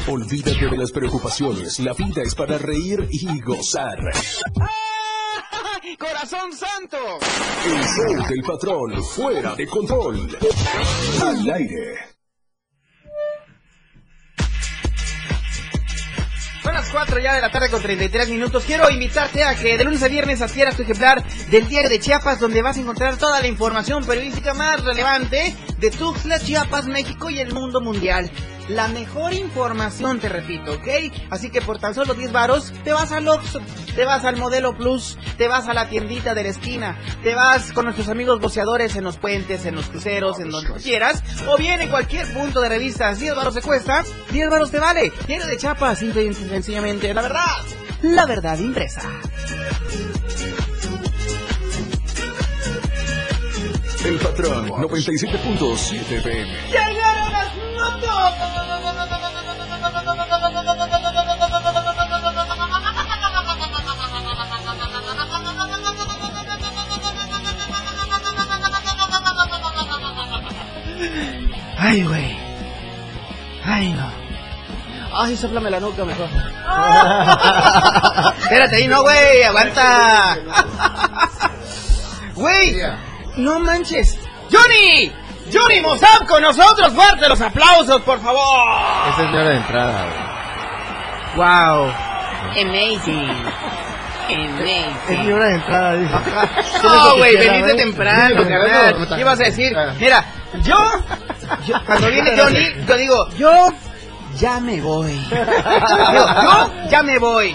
[0.08, 1.78] Olvídate de las preocupaciones.
[1.78, 3.98] La vida es para reír y gozar.
[5.98, 6.96] ¡Corazón santo!
[7.64, 10.36] El show del patrón, fuera de control.
[11.22, 11.94] Al aire.
[16.62, 18.64] Son las 4 ya de la tarde con 33 minutos.
[18.64, 22.38] Quiero invitarte a que de lunes a viernes adquieras tu ejemplar del diario de Chiapas,
[22.38, 27.40] donde vas a encontrar toda la información periodística más relevante de Tuxtla, Chiapas, México y
[27.40, 28.30] el mundo mundial.
[28.68, 30.88] La mejor información, te repito, ¿ok?
[31.30, 33.60] Así que por tan solo 10 varos, te vas al Oxxo,
[33.94, 37.72] te vas al Modelo Plus, te vas a la tiendita de la esquina, te vas
[37.72, 41.80] con nuestros amigos boceadores en los puentes, en los cruceros, en donde quieras, o bien
[41.80, 43.18] en cualquier punto de revistas.
[43.18, 45.12] 10 varos te cuesta, 10 varos te vale.
[45.26, 47.42] Diario de Chiapas, simple y sencillamente, la verdad,
[48.02, 49.02] la verdad impresa.
[54.04, 57.01] El patrón, 97.7 PM.
[71.92, 72.36] Ay, güey.
[73.66, 74.10] Ay, no.
[75.14, 76.26] Ay, soplame la nuca mejor.
[78.40, 80.38] Espérate ahí, no, güey, aguanta.
[82.34, 82.80] Güey,
[83.36, 84.18] no manches.
[84.50, 85.12] ¡Johnny!
[85.52, 86.94] ¡Johnny Mozart con nosotros!
[86.94, 88.68] ¡Fuerte los aplausos, por favor!
[89.10, 90.16] Esa es mi hora de entrada, güey.
[91.36, 91.92] ¡Wow!
[92.58, 93.28] Amazing.
[94.30, 94.96] Amazing.
[95.10, 96.14] Es mi hora de entrada, dice.
[96.82, 99.08] No, güey, veniste temprano, carnal.
[99.14, 99.76] ¿Qué ibas a decir?
[100.00, 100.24] Mira,
[100.62, 100.78] yo,
[101.66, 103.52] yo, cuando viene Johnny, yo digo, yo
[104.38, 105.12] ya me voy.
[105.30, 107.54] Digo, yo ya me voy.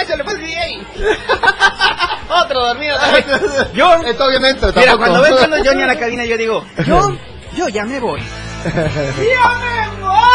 [0.00, 0.86] Échale pues, DJ.
[2.44, 2.96] Otro dormido.
[3.74, 4.66] Yo, Esto obviamente.
[4.76, 7.16] mira, cuando ven cuando Johnny a la cabina, yo digo, yo,
[7.56, 8.20] yo ya me voy.
[8.64, 10.27] ¡Ya me Casi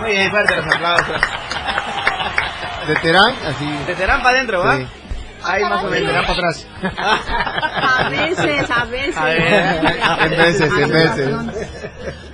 [0.00, 1.20] Muy bien, fuerte los aplausos.
[2.86, 3.70] De Terán, así.
[3.86, 4.76] De Terán para adentro, ¿va?
[4.76, 4.86] Sí.
[5.42, 6.10] Ahí más o De menos.
[6.12, 6.66] Terán para atrás.
[8.00, 9.16] A veces, a veces.
[9.16, 10.00] A ver.
[10.22, 11.34] En veces, en veces.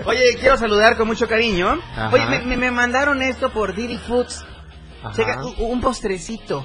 [0.04, 1.78] Oye, quiero saludar con mucho cariño.
[1.96, 2.10] Ajá.
[2.12, 4.44] Oye, me, me- me mandaron esto por Diddy Foods.
[5.14, 6.64] Checa, un, un postrecito.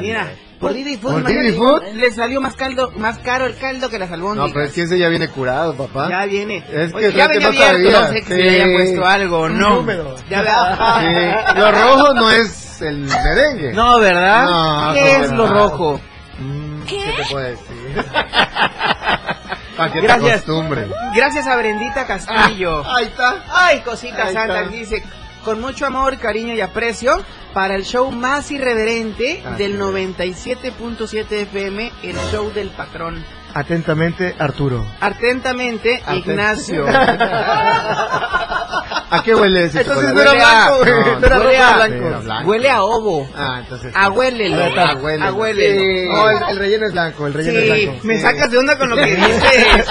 [0.00, 0.72] Mira, por.
[0.72, 1.82] ¿Por imagínate, Diddy Food?
[1.94, 4.48] Le salió más caldo, más caro el caldo que las albóndigas.
[4.48, 6.08] No, pero es que ese ya viene curado, papá.
[6.10, 6.64] Ya viene.
[6.70, 8.00] Es Oye, que ya es que venía no abierto, sabía.
[8.00, 8.34] no sé si Sí.
[8.34, 9.86] le haya puesto algo, no.
[10.28, 11.42] Ya.
[11.54, 11.58] Sí.
[11.58, 13.72] Lo rojo no es el merengue.
[13.72, 14.44] No, ¿verdad?
[14.44, 15.36] No, ¿Qué no, es no.
[15.38, 16.00] lo rojo?
[16.38, 18.04] Mm, ¿Qué te puedo decir?
[19.76, 20.44] Para que Gracias.
[20.44, 20.52] te.
[21.14, 22.82] Gracias a Brendita Castillo.
[22.86, 23.44] Ahí está.
[23.50, 24.72] Ay, cosita Ahí santa, está.
[24.76, 25.02] dice,
[25.44, 27.22] con mucho amor, cariño y aprecio
[27.54, 29.78] para el show más irreverente Así del es.
[29.78, 33.24] 97.7 FM, el show del patrón.
[33.52, 34.86] Atentamente, Arturo.
[35.00, 36.86] Atentamente, Aten- Ignacio.
[39.12, 41.72] ¿A qué huele ese Entonces no era blanco, No, era
[42.22, 42.48] blanco.
[42.48, 43.28] Huele a ovo.
[43.36, 43.88] Ah, entonces.
[43.88, 44.62] Está, huélelo.
[45.24, 45.80] Ahuélelo.
[45.82, 46.08] Sí.
[46.08, 48.00] No, el, el relleno es blanco, el relleno es Sí, blanco.
[48.06, 48.22] me Sí.
[48.22, 49.86] sacas de onda con lo que dices.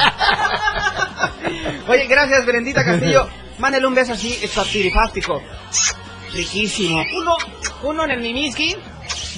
[1.88, 3.28] Oye, gracias, Brendita Castillo.
[3.60, 5.42] Mándale un beso así, espatirifástico.
[6.34, 7.04] Riquísimo.
[7.18, 7.36] Uno,
[7.84, 8.76] uno en el mimiski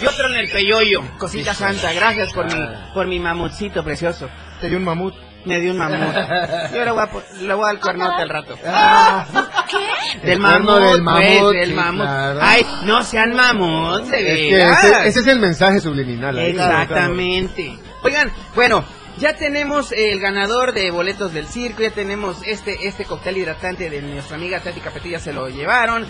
[0.02, 1.02] y otro en el peyoyo.
[1.18, 2.60] Cosita santa, gracias por mi,
[2.94, 4.30] por mi mamutcito precioso.
[4.60, 5.14] Te dio un mamut.
[5.46, 6.16] Me dio un mamut.
[6.74, 7.10] Yo le voy a,
[7.42, 8.56] le voy a dar el cuernote al rato.
[8.62, 10.28] ¿Qué?
[10.28, 12.02] Del mamut, del mamut, pues, del mamut.
[12.06, 12.40] claro.
[12.44, 16.38] Ay, no sean mamut, de Es que ese, ese es el mensaje subliminal.
[16.38, 17.80] Exactamente.
[18.04, 18.84] Oigan, bueno,
[19.18, 24.02] ya tenemos el ganador de boletos del circo, ya tenemos este este cóctel hidratante de
[24.02, 26.06] nuestra amiga Tati Capetilla, se lo llevaron.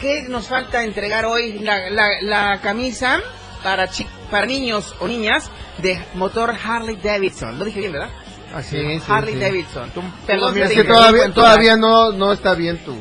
[0.00, 1.60] ¿Qué nos falta entregar hoy?
[1.60, 3.20] La, la, la camisa
[3.62, 7.58] para, chi- para niños o niñas de motor Harley Davidson.
[7.58, 8.10] Lo dije bien, ¿verdad?
[8.54, 9.02] Así es.
[9.08, 9.90] Harley Davidson.
[10.26, 12.96] Perdón, Es que todavía, todavía no, no está bien tu.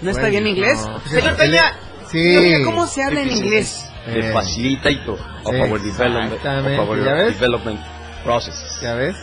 [0.00, 0.78] ¿No está bien inglés?
[0.86, 1.00] No.
[1.00, 1.74] Señor Peña,
[2.10, 2.62] Sí.
[2.64, 3.84] ¿cómo se habla en inglés?
[4.06, 4.30] Eh.
[4.32, 7.34] facilitator of our development, Exactamente, of our ¿ya ves?
[7.38, 7.80] development
[8.32, 8.80] process.
[8.82, 9.16] ¿Ya ves?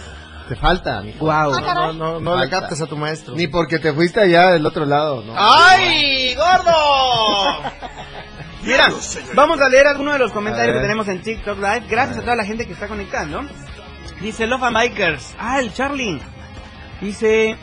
[0.49, 1.01] Te falta.
[1.01, 1.19] mijo.
[1.25, 1.51] Wow.
[1.59, 3.35] No, no, no, no le captas a tu maestro.
[3.35, 5.33] Ni porque te fuiste allá del otro lado, ¿no?
[5.35, 7.61] ¡Ay, gordo!
[8.63, 8.89] Mira,
[9.35, 11.83] vamos a leer algunos de los comentarios que tenemos en TikTok Live.
[11.89, 13.41] Gracias a toda la gente que está conectando.
[14.21, 15.35] Dice Lofa Bikers.
[15.39, 16.19] Ah, el Charlie.
[17.01, 17.57] Dice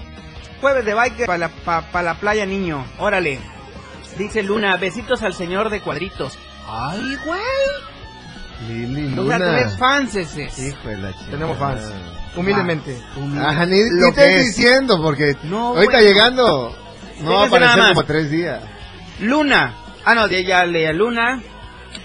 [0.61, 2.85] Jueves de Bikers para la, pa- pa la playa, niño.
[2.99, 3.41] Órale.
[4.17, 6.39] Dice Luna, besitos al señor de cuadritos.
[6.69, 7.41] Ay, güey.
[8.69, 9.39] Lili Luna.
[9.39, 10.43] tenés fans ese.
[10.45, 11.31] Hijo de la chingada.
[11.31, 11.93] Tenemos fans.
[12.37, 12.99] Humildemente.
[13.39, 14.47] Ah, Ah, ni, Lo ni que te es.
[14.57, 16.05] diciendo, porque No, ahorita güey.
[16.07, 16.77] llegando
[17.21, 17.89] no va a Fíjense nada aparecer más.
[17.89, 18.63] como tres días.
[19.21, 19.75] Luna.
[20.05, 21.43] Ah, no, de ella lea Luna.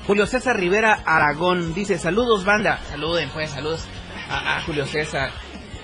[0.05, 2.80] Julio César Rivera Aragón dice, saludos banda.
[2.89, 3.86] Saluden, pues, saludos
[4.30, 5.32] a, a Julio César.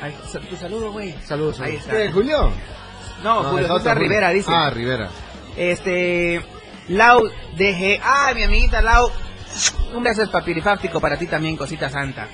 [0.01, 1.15] Ay, sa- tu saludo, güey.
[1.26, 1.59] Saludos.
[1.61, 1.91] Ahí está.
[1.91, 2.51] ¿Qué, Julio?
[3.24, 3.97] No, Julio es otro César.
[3.97, 4.51] Rivera dice.
[4.53, 5.09] Ah, Rivera.
[5.55, 6.45] Este,
[6.89, 7.24] Lau
[7.55, 7.99] DG.
[8.03, 9.09] Ah, mi amiguita Lau.
[9.93, 12.28] Un beso espapirifáctico para ti también, cosita santa.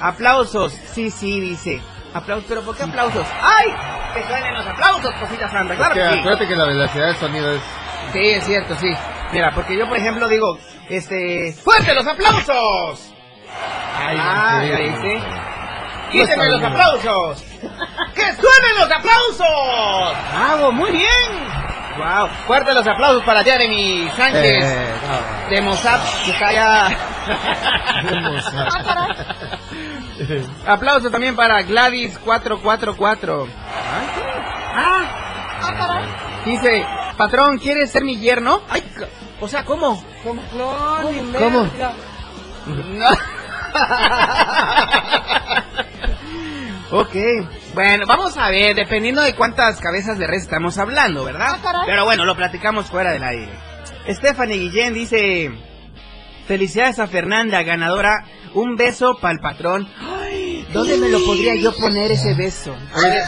[0.00, 0.72] Aplausos.
[0.92, 1.80] Sí, sí, dice.
[2.12, 3.26] Aplausos, pero ¿por qué aplausos?
[3.42, 3.66] ¡Ay!
[4.14, 5.74] Que suenen los aplausos, cosita santa.
[5.74, 6.18] Claro Que que sí.
[6.18, 7.60] acuérdate que la velocidad del sonido es...
[8.12, 8.88] Sí, es cierto, sí.
[9.32, 11.52] Mira, porque yo, por ejemplo, digo, este...
[11.64, 13.12] ¡Fuerte los aplausos!
[13.98, 15.22] Ay, sí, ahí sí.
[16.12, 17.42] ¡Quítenme los aplausos!
[18.14, 20.16] ¡Que suenen los aplausos!
[20.32, 21.64] ¡Bravo, muy bien!
[21.96, 22.28] ¡Wow!
[22.46, 24.94] Fuerte los aplausos para Jeremy Sánchez Eh,
[25.50, 26.88] de Mozart, que está allá.
[30.66, 33.46] Aplausos también para Gladys 444.
[34.76, 36.84] Ah, dice,
[37.16, 38.60] patrón, ¿quieres ser mi yerno?
[38.70, 38.82] Ay,
[39.40, 40.02] o sea, ¿cómo?
[40.22, 40.42] ¿Cómo?
[41.38, 41.68] ¿Cómo?
[42.66, 43.08] No.
[47.00, 47.14] ok,
[47.74, 51.56] bueno, vamos a ver, dependiendo de cuántas cabezas de res estamos hablando, ¿verdad?
[51.86, 53.48] Pero bueno, lo platicamos fuera del aire.
[54.08, 55.50] Stephanie Guillén dice,
[56.46, 58.24] felicidades a Fernanda, ganadora,
[58.54, 59.88] un beso para el patrón.
[59.98, 62.74] Ay, ¿Dónde me lo podría yo poner ese beso?
[62.94, 63.22] A ver,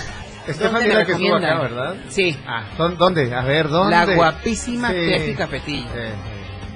[0.47, 1.59] Estefan ¿dónde es la que estuvo acá?
[1.61, 1.97] ¿verdad?
[2.09, 2.39] Sí.
[2.79, 3.35] ¿Dó- ¿Dónde?
[3.35, 3.97] A ver, ¿dónde?
[3.97, 4.95] La guapísima Sí.
[4.97, 5.89] Tefi Capetillo.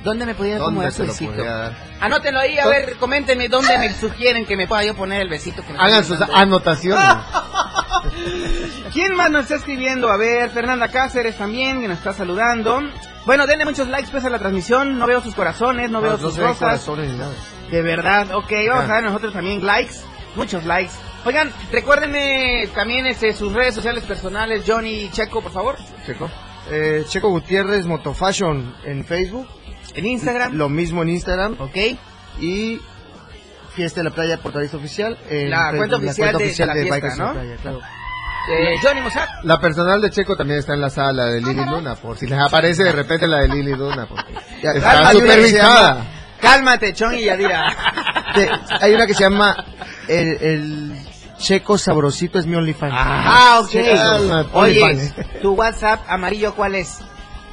[0.03, 1.45] ¿Dónde me podía ¿Dónde acomodar su besito?
[2.01, 5.29] Anótenlo ahí, a ¿Dó- ver, coméntenme dónde me sugieren que me pueda yo poner el
[5.29, 7.05] besito que me Hagan sus anotaciones.
[8.93, 10.11] ¿Quién más nos está escribiendo?
[10.11, 12.81] A ver, Fernanda Cáceres también, que nos está saludando.
[13.27, 14.99] Bueno, denle muchos likes pues a la transmisión.
[14.99, 16.59] No veo sus corazones, no veo sus se rosas.
[16.59, 17.33] corazones nada.
[17.71, 19.95] De verdad, ok, vamos a ver nosotros también likes.
[20.35, 20.93] Muchos likes.
[21.25, 25.77] Oigan, recuérdenme también este, sus redes sociales personales, Johnny y Checo, por favor.
[26.07, 26.31] Checo.
[26.71, 29.47] Eh, Checo Gutiérrez Motofashion en Facebook.
[29.95, 30.55] En Instagram.
[30.55, 31.57] Lo mismo en Instagram.
[31.59, 31.77] Ok.
[32.41, 32.81] Y
[33.75, 35.17] Fiesta de la Playa Portalista Oficial.
[35.29, 37.33] en La cuenta oficial de- de la fiesta, Bikers de ¿no?
[37.33, 37.81] Playa, claro.
[38.51, 39.31] Eh, Johnny Mozart.
[39.45, 42.39] La personal de Checo también está en la sala de Lili Luna, por si les
[42.39, 44.33] aparece de repente la de Lili Luna, porque
[44.63, 45.95] Ya, está supervisada.
[45.95, 46.07] llama-
[46.41, 47.67] Cálmate, Chon y Yadira.
[48.81, 49.55] Hay una que se llama
[50.09, 50.93] el, el
[51.39, 52.95] Checo Sabrosito es mi OnlyFans.
[52.97, 53.71] Ah, ok.
[53.71, 55.15] Checo, Oye, OnlyFans.
[55.43, 56.99] tu WhatsApp amarillo, ¿cuál es?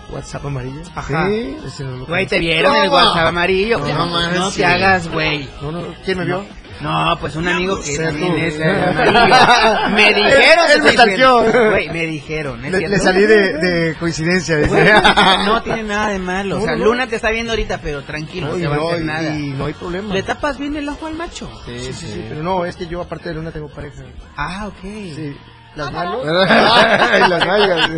[0.09, 0.81] WhatsApp amarillo.
[0.95, 1.27] Ajá.
[1.27, 2.89] Sí, ese no lo Güey, te vieron el.
[2.89, 3.79] WhatsApp amarillo.
[3.79, 4.57] No, no, mames, no sí.
[4.57, 5.49] te hagas, güey.
[5.61, 6.45] No, no, ¿quién me vio?
[6.79, 8.37] No, pues un amigo que también tú.
[8.39, 9.89] es amarillo.
[9.95, 10.71] Me dijeron.
[10.71, 11.43] Él me estoy diciendo.
[11.43, 11.69] stalkeó.
[11.71, 12.65] Güey, me dijeron.
[12.65, 14.57] ¿es Le, le salí de, de coincidencia.
[14.67, 14.83] Güey,
[15.45, 16.61] no tiene nada de malo.
[16.61, 16.75] O sea.
[16.75, 19.35] Luna te está viendo ahorita, pero tranquilo, no, te va a hacer nada.
[19.35, 20.13] y no hay problema.
[20.13, 21.49] ¿Le tapas bien el ojo al macho?
[21.65, 24.03] Sí, sí, sí, pero no, es que yo aparte de Luna tengo pareja.
[24.35, 24.81] Ah, ok.
[24.83, 25.35] Sí.
[25.75, 26.25] Las manos.
[26.25, 27.89] Las nalgas.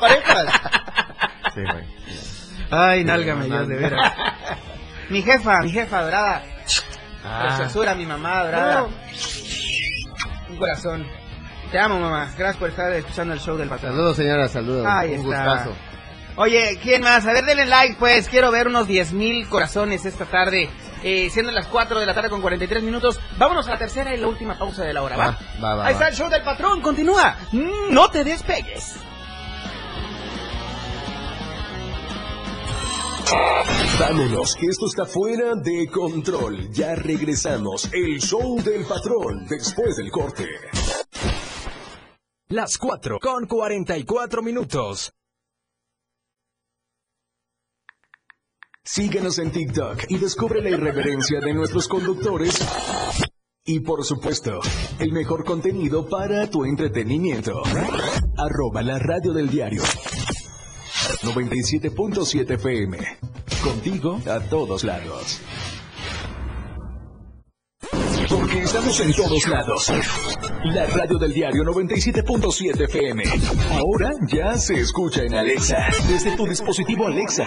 [0.00, 0.46] parejas?
[1.56, 1.84] Sí, güey.
[2.70, 4.12] Ay, nálgame yo, de veras.
[5.08, 6.42] Mi jefa, mi jefa dorada.
[7.24, 7.54] Ah.
[7.56, 8.86] Preciosura, mi mamá dorada.
[10.48, 11.06] Un corazón.
[11.72, 12.26] Te amo, mamá.
[12.36, 13.92] Gracias por estar escuchando el show del patrón.
[13.92, 14.86] Saludos, señora, saludos.
[14.86, 15.44] Ahí Un está.
[15.44, 15.72] gustazo.
[16.36, 17.26] Oye, ¿quién más?
[17.26, 18.28] A ver, denle like, pues.
[18.28, 20.68] Quiero ver unos 10 mil corazones esta tarde.
[21.02, 23.18] Eh, siendo las 4 de la tarde con 43 minutos.
[23.38, 25.24] Vámonos a la tercera y la última pausa de la hora, ¿va?
[25.26, 26.80] Va, va, va, Ahí está el show del patrón.
[26.82, 27.36] Continúa.
[27.90, 28.96] No te despegues.
[33.98, 36.70] Vámonos, que esto está fuera de control.
[36.70, 37.90] Ya regresamos.
[37.92, 40.44] El show del patrón después del corte.
[42.48, 45.12] Las 4 con 44 minutos.
[48.84, 52.64] Síguenos en TikTok y descubre la irreverencia de nuestros conductores.
[53.64, 54.60] Y por supuesto,
[55.00, 57.60] el mejor contenido para tu entretenimiento.
[58.36, 59.82] Arroba la radio del diario.
[61.26, 62.98] 97.7 FM.
[63.62, 65.40] Contigo a todos lados.
[68.28, 69.92] Porque estamos en todos lados.
[70.64, 73.22] La radio del diario 97.7 FM.
[73.72, 75.88] Ahora ya se escucha en Alexa.
[76.08, 77.46] Desde tu dispositivo Alexa.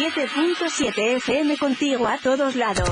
[0.00, 2.88] 97.7 FM contigo a todos lados.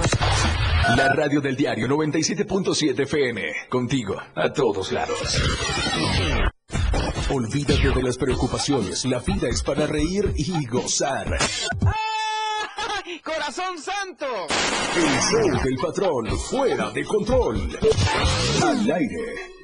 [0.95, 3.43] La radio del diario 97.7 FM.
[3.71, 5.41] Contigo, a todos lados.
[7.31, 9.07] Olvídate de las preocupaciones.
[9.07, 11.39] La vida es para reír y gozar.
[13.25, 14.27] ¡Corazón santo!
[14.95, 17.79] El show del patrón, fuera de control.
[18.63, 19.58] Al aire.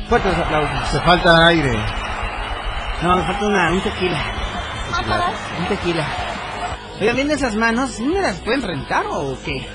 [0.08, 0.88] Fuertes aplausos.
[0.90, 1.78] Se falta aire.
[3.04, 4.24] No, me falta una, un tequila.
[5.60, 6.08] Un tequila.
[7.02, 7.92] Oigan, ¿vienen esas manos?
[7.92, 9.68] ¿Sí me las pueden rentar o qué?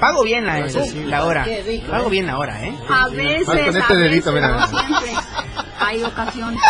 [0.00, 1.04] Pago bien la, sí.
[1.04, 1.44] la hora.
[1.44, 2.10] Qué rico, Pago ¿eh?
[2.10, 2.74] bien la hora, ¿eh?
[2.88, 4.68] A veces, con a este dedito, mira.
[5.84, 6.60] Hay ocasiones.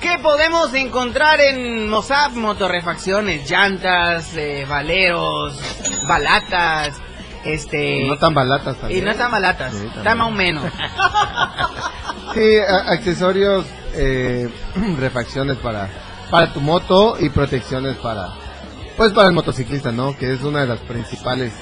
[0.00, 2.32] ¿Qué podemos encontrar en Mozart?
[2.34, 5.58] Motorrefacciones, llantas, eh, valeros,
[6.06, 6.94] balatas,
[7.44, 8.06] este...
[8.06, 9.04] No tan balatas y también.
[9.04, 10.64] no tan balatas, Sí, está más o menos.
[12.34, 14.48] Sí, accesorios, eh,
[14.98, 15.88] refacciones para,
[16.30, 18.28] para tu moto y protecciones para,
[18.96, 20.16] pues para el motociclista, ¿no?
[20.16, 21.52] Que es una de las principales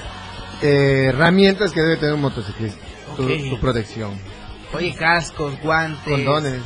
[0.61, 2.79] eh, herramientas que debe tener un motociclista.
[3.17, 3.29] Tu, Ok.
[3.49, 4.11] tu protección.
[4.73, 6.03] Oye, cascos, guantes...
[6.13, 6.61] Condones.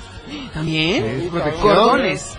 [0.54, 1.30] ¿También?
[1.32, 1.40] Sí.
[1.62, 2.38] Cordones.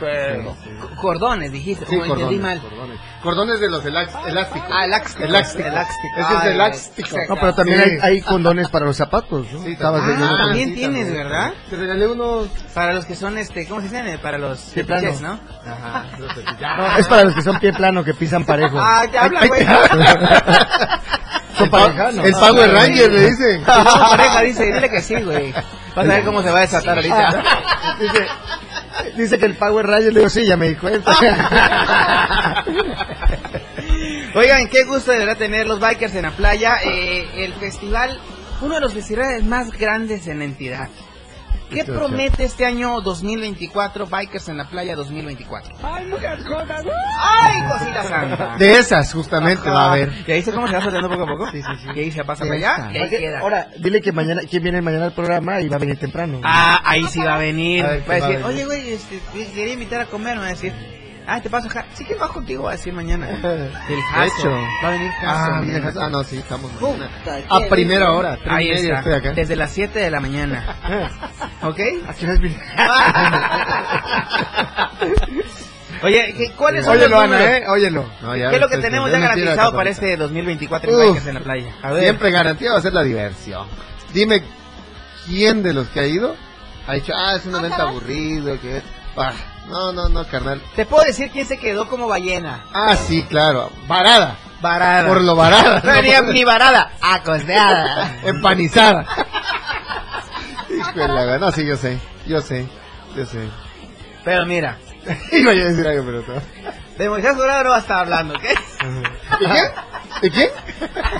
[1.01, 1.85] Cordones, dijiste.
[1.87, 2.61] Sí, o entendí cordones, mal.
[2.61, 2.99] cordones.
[3.23, 4.27] Cordones de los elásticos.
[4.73, 5.23] Ah, elástico.
[5.25, 5.69] Elástico.
[5.69, 6.09] Elástico.
[6.19, 7.17] Ese es elástico.
[7.29, 7.91] No, pero también Sí.
[7.91, 9.63] hay, hay condones para los zapatos, ¿no?
[9.63, 11.25] Sí, Estabas Ah, también tienes, también.
[11.25, 11.53] ¿verdad?
[11.69, 12.49] Te regalé unos...
[12.73, 14.19] Para los que son, este, ¿cómo se dice?
[14.19, 15.11] Para los Pie plano.
[15.21, 15.41] ¿no?
[15.71, 16.07] Ajá.
[16.77, 18.79] No, es para los que son pie plano, que pisan parejo.
[18.81, 19.61] Ah, te habla, güey.
[21.57, 22.25] Son pareja, ¿no?
[22.25, 23.61] El Power Ranger, le dicen.
[23.61, 23.67] No,
[24.11, 25.53] pareja, dice, dile que sí, güey.
[25.53, 27.43] Vas a ver cómo se va a desatar ahorita.
[28.01, 28.27] Dice,
[29.17, 31.13] dice que el Power Ranger, le digo, sí, ya me di cuenta.
[34.35, 36.79] Oigan, qué gusto de verdad tener los bikers en la playa.
[36.85, 38.19] Eh, el festival,
[38.61, 40.89] uno de los festivales más grandes en la entidad.
[41.71, 45.75] ¿Qué Esto es promete este año 2024, Bikers en la Playa 2024?
[45.83, 46.85] Ay, muchas cosas.
[47.21, 48.57] ¡Ay, cosita santa!
[48.59, 50.13] De esas, justamente, va a haber.
[50.27, 51.51] ¿Y ahí se cómo se va soltando poco a poco?
[51.51, 51.89] Sí, sí, sí.
[51.95, 53.41] Y ahí se pasa para allá y ahí queda.
[53.41, 56.41] Ahora, dile que mañana, ¿quién viene mañana al programa y va a venir temprano?
[56.45, 57.85] Ah, ahí sí va a venir.
[57.85, 58.47] A ver, va a ¿quién va a decir, venir?
[58.47, 60.35] oye, güey, este, te quería invitar a comer.
[60.37, 60.73] Me va a decir,
[61.27, 61.85] ah, te paso acá.
[61.95, 62.65] Sí, que va contigo?
[62.65, 63.29] Va a decir mañana.
[63.31, 64.51] El De Jaso.
[64.83, 66.01] Va a venir Jaso.
[66.01, 67.09] Ah, ah, no, sí, estamos mañana.
[67.25, 68.99] Puta, A primera hora, Ahí está.
[68.99, 69.33] estoy acá.
[69.33, 70.77] Desde las 7 de la mañana.
[71.63, 71.81] ¿Ok?
[72.09, 72.59] ¿A qué hora viene?
[76.03, 77.57] Oye, ¿qué- ¿cuáles son Óyelo, los Ana, números?
[77.57, 77.65] ¿eh?
[77.69, 78.11] Óyelo.
[78.21, 81.27] No, ya ¿Qué es lo que tenemos es ya garantizado para este 2024 en Uf.
[81.27, 81.73] En la playa?
[81.83, 82.03] A ver.
[82.03, 83.67] Siempre garantía va a ser la diversión.
[84.13, 84.43] Dime,
[85.27, 86.37] ¿quién de los que ha ido
[86.87, 88.83] ha dicho, ah, es un evento aburrido, que...
[89.17, 89.33] Ah,
[89.67, 90.61] no, no, no, carnal.
[90.77, 92.65] Te puedo decir quién se quedó como ballena.
[92.73, 93.71] Ah, sí, claro.
[93.87, 94.37] Varada.
[94.61, 95.09] Varada.
[95.09, 95.81] Por lo varada.
[95.85, 98.17] No, ni, ni varada, acosteada.
[98.25, 99.05] Empanizada.
[100.71, 101.99] Híjole, no, sí, yo sé.
[102.27, 102.67] Yo sé.
[103.17, 103.49] Yo sé.
[104.25, 104.79] Pero mira,
[105.33, 106.35] Iba a decir algo, pero no.
[106.97, 108.49] de Moisés Jurado no va a estar hablando, ¿qué?
[108.49, 109.65] ¿De quién?
[110.23, 110.51] ¿De quién?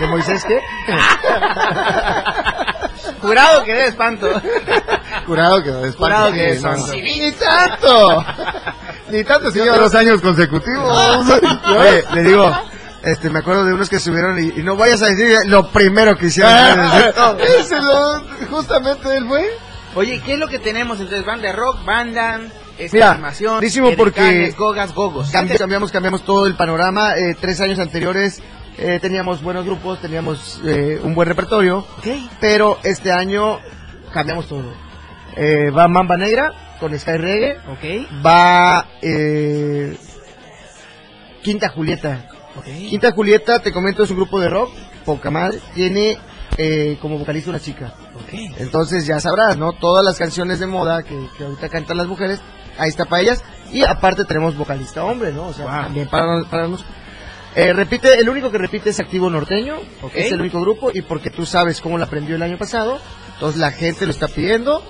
[0.01, 0.61] ¿De Moisés qué?
[3.21, 4.27] Jurado que de espanto.
[5.27, 5.99] Curado que de espanto.
[5.99, 6.87] Jurado que no, no.
[6.95, 8.25] Ni tanto.
[9.11, 9.79] Ni tanto, señor.
[9.79, 11.27] Dos años consecutivos.
[11.79, 12.51] Oye, le digo,
[13.03, 16.17] este, me acuerdo de unos que subieron y, y no vayas a decir lo primero
[16.17, 16.81] que hicieron.
[17.59, 19.51] Ese lo, justamente él fue.
[19.97, 20.99] Oye, ¿qué es lo que tenemos?
[20.99, 22.41] Entonces, banda rock, banda,
[22.79, 23.63] esta Mira, animación,
[23.97, 25.33] porque- gogas, gogos.
[25.33, 27.17] Cambi- cambiamos, cambiamos todo el panorama.
[27.17, 28.43] Eh, tres años anteriores
[28.77, 31.87] eh, teníamos buenos grupos, teníamos eh, un buen repertorio,
[32.41, 33.61] pero este año
[34.13, 34.75] cambiamos todo.
[35.37, 39.97] Eh, va Mamba Negra con Sky Reggae, Ok, va eh,
[41.43, 42.27] Quinta Julieta.
[42.65, 44.71] Quinta Julieta, te comento, es un grupo de rock,
[45.05, 46.17] poca madre, tiene
[46.57, 47.93] eh, como vocalista una chica.
[48.15, 48.59] ok.
[48.59, 49.73] Entonces ya sabrás, ¿no?
[49.73, 52.41] Todas las canciones de moda que, que ahorita cantan las mujeres,
[52.79, 53.43] ahí está para ellas.
[53.73, 55.49] Y aparte tenemos vocalista hombre, ¿no?
[55.49, 55.83] O sea, Wow.
[55.85, 56.95] también para, para nosotros.
[57.57, 60.13] Eh, repite, el único que repite es Activo Norteño, Ok.
[60.15, 62.99] es el único grupo y porque tú sabes cómo lo aprendió el año pasado,
[63.35, 64.83] entonces la gente lo está pidiendo.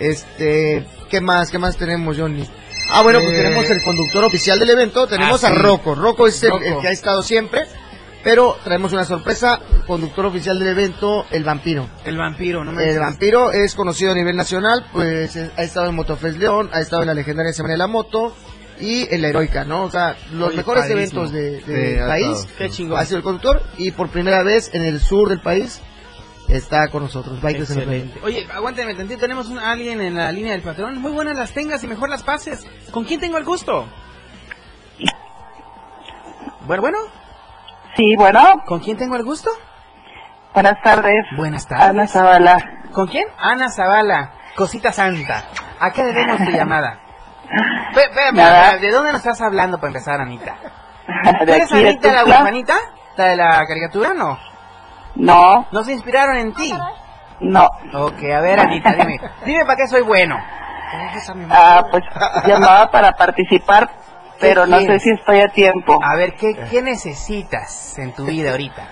[0.00, 1.50] Este, ¿qué más?
[1.50, 2.48] ¿Qué más tenemos, Johnny?
[2.90, 5.54] Ah, bueno, pues Eh, tenemos el conductor oficial del evento, tenemos ah, a.
[5.54, 5.94] Rocco.
[5.94, 6.64] Rocco es el, Rocco.
[6.64, 7.62] el que ha estado siempre,
[8.24, 11.86] pero traemos una sorpresa, conductor oficial del evento, el vampiro.
[12.04, 15.86] El vampiro, no me El vampiro es conocido a nivel nacional, pues eh, ha estado
[15.88, 18.34] en Motofest León, ha estado en la legendaria Semana de la Moto
[18.80, 19.84] y en la Heroica, ¿no?
[19.84, 21.26] O sea, los Oye, mejores padrísimo.
[21.26, 22.48] eventos de- Sí, del ha país.
[22.56, 22.98] Qué chingón.
[22.98, 25.80] Ha sido el conductor y por primera vez en el sur del país
[26.52, 27.38] está con nosotros.
[27.42, 28.18] Excelente.
[28.22, 31.00] Oye, aguántame tantito, tenemos un- a alguien en la línea del patrón.
[31.00, 32.66] Muy buenas las tengas y mejor las pases.
[32.90, 33.86] ¿Con quién tengo el gusto?
[36.66, 36.98] Bueno, bueno.
[37.96, 38.62] Sí, bueno.
[38.66, 39.50] ¿Con quién tengo el gusto?
[40.54, 41.24] Buenas tardes.
[41.36, 41.88] Buenas tardes.
[41.88, 42.58] Ana Zavala.
[42.92, 43.26] ¿Con quién?
[43.38, 45.44] Ana Zavala, cosita santa.
[45.78, 46.98] ¿A qué debemos tu llamada?
[47.94, 50.56] Espera, ¿de dónde nos estás hablando para empezar, Anita?
[51.38, 52.76] ¿Tú De eres Anita la huerfanita?
[53.16, 54.12] ¿La de la caricatura?
[54.14, 54.38] No.
[55.16, 56.72] No, ¿No se inspiraron en ti?
[57.40, 57.68] no.
[57.94, 59.16] Ok, a ver, Anita, dime.
[59.44, 60.36] Dime para qué soy bueno.
[61.50, 62.02] Ah, pues
[62.46, 63.88] llamaba para participar,
[64.40, 65.98] pero no sé si estoy a tiempo.
[66.02, 68.82] A ver, ¿qué, qué necesitas en tu vida ahorita?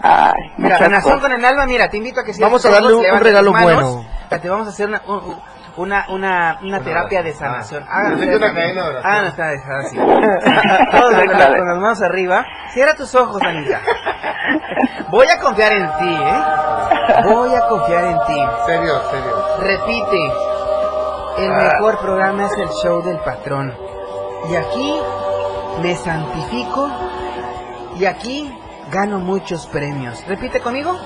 [0.00, 1.20] Ay, Mira, cosas.
[1.20, 3.94] con el alma, mira, te invito a que si Vamos a darle un- regalo manos.
[3.94, 4.40] bueno.
[4.40, 5.40] Te vamos a hacer una, un-
[5.76, 7.84] una, una, una terapia de sanación.
[7.88, 9.96] Hagan de esta esta- así.
[9.96, 12.44] Todos con, las- con las manos arriba.
[12.72, 13.80] Cierra tus ojos, Anita.
[15.08, 16.42] Voy a confiar en ti, ¿eh?
[17.24, 18.44] Voy a confiar en ti.
[18.66, 19.46] Serio, serio.
[19.60, 20.32] Repite.
[21.38, 23.74] El mejor programa es el show del patrón.
[24.50, 25.00] Y aquí
[25.82, 26.90] me santifico.
[27.96, 28.58] Y aquí
[28.90, 30.22] gano muchos premios.
[30.26, 30.98] Repite conmigo.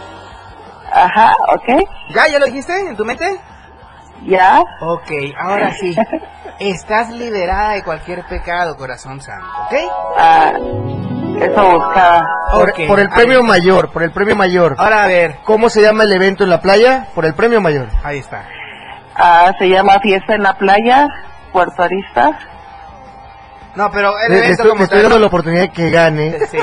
[0.92, 1.88] Ajá, ok.
[2.14, 2.28] ¿Ya?
[2.28, 3.40] ¿Ya lo dijiste en tu mente?
[4.24, 4.62] Ya.
[4.80, 5.94] Ok, ahora sí.
[6.58, 9.74] Estás liberada de cualquier pecado, corazón santo, ¿ok?
[10.18, 10.52] Ah,
[11.40, 12.26] eso buscaba.
[12.52, 13.46] Por, Ok, por el premio está.
[13.46, 14.74] mayor, por el premio mayor.
[14.78, 17.08] Ahora a ver, ¿Cómo se llama el evento en la playa?
[17.14, 17.88] Por el premio mayor.
[18.02, 18.44] ahí está.
[19.14, 21.08] Ah, se llama Fiesta en la Playa,
[21.52, 22.38] Puerto Arista.
[23.74, 26.38] No, pero el evento estoy, como estoy dando la oportunidad de que gane.
[26.50, 26.58] Sí.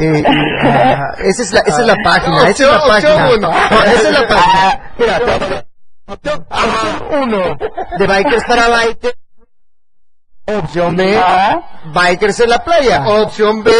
[0.00, 0.24] Eh,
[0.62, 3.50] ah, esa, es la, esa es la página, esa es la página.
[3.84, 4.80] esa es la página.
[4.98, 5.67] Mira, opción
[6.08, 7.56] uno
[7.98, 9.14] de Bikers para Bikers.
[10.46, 11.60] Opción B, Ajá.
[11.84, 13.06] Bikers en la playa.
[13.06, 13.70] Opción B,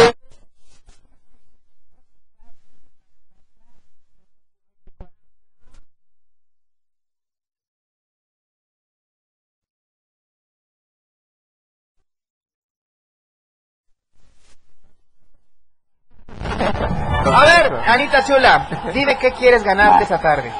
[17.31, 20.51] A ver, Anita Chula, dime qué quieres ganarte esta tarde.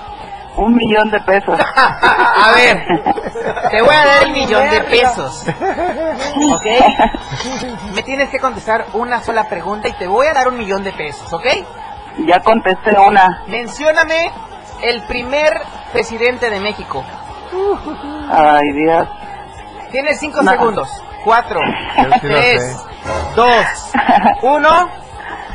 [0.60, 1.58] Un millón de pesos.
[1.76, 2.86] A ver,
[3.72, 5.46] te voy a dar un millón de pesos.
[6.52, 6.66] ¿Ok?
[7.96, 10.92] Me tienes que contestar una sola pregunta y te voy a dar un millón de
[10.92, 11.46] pesos, ¿ok?
[12.26, 13.44] Ya contesté una.
[13.48, 14.32] Mencióname
[14.82, 15.62] el primer
[15.94, 17.04] presidente de México.
[18.32, 19.08] Ay, Dios.
[19.92, 20.52] Tienes cinco No.
[20.52, 20.90] segundos.
[21.24, 21.60] Cuatro,
[22.22, 22.78] tres,
[23.36, 23.92] dos,
[24.42, 24.90] uno.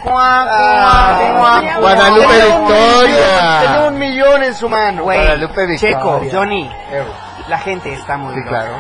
[0.04, 1.76] Cuá.
[1.80, 3.60] Guadalupe Victoria.
[3.62, 5.02] Tenía un millón en su mano.
[5.04, 5.96] Güey, Guadalupe Victoria.
[5.96, 6.70] Checo, Johnny,
[7.48, 8.50] la gente está muy Sí, loca.
[8.50, 8.76] claro.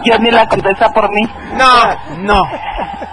[0.04, 1.22] Yo ni la contesta por mí.
[1.52, 2.42] No, no.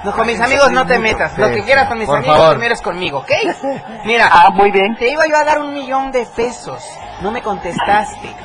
[0.04, 1.36] No, con mis amigos no te metas.
[1.38, 2.52] Lo que quieras con mis por amigos, favor.
[2.54, 3.32] primero es conmigo, ¿ok?
[4.06, 4.96] Mira, Ah, muy bien.
[4.96, 6.84] te iba yo a dar un millón de pesos.
[7.22, 8.36] No me contestaste.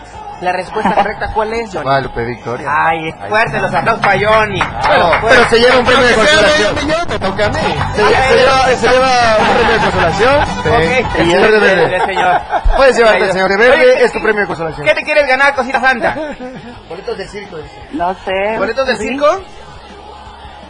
[0.41, 1.83] La respuesta correcta, ¿cuál es, Johnny?
[1.85, 2.67] Guadalupe Victoria.
[2.87, 4.59] Ay, fuerte los aplausos para Johnny.
[4.89, 7.21] Bueno, pero se lleva un premio de consolación.
[7.21, 7.59] toca a mí.
[7.95, 10.43] Se, se lleva, se lleva un premio de consolación.
[10.43, 11.17] Ok.
[11.19, 11.97] El señor de verde.
[11.97, 12.41] El señor.
[12.77, 14.87] Puedes llevarte el señor de verde, Oye, es tu premio de consolación.
[14.87, 16.17] ¿Qué te quieres ganar, cosita santa?
[16.89, 17.57] Boletos del circo.
[17.93, 18.57] No sé.
[18.59, 19.09] ¿Boletos del Sí.
[19.09, 19.27] circo?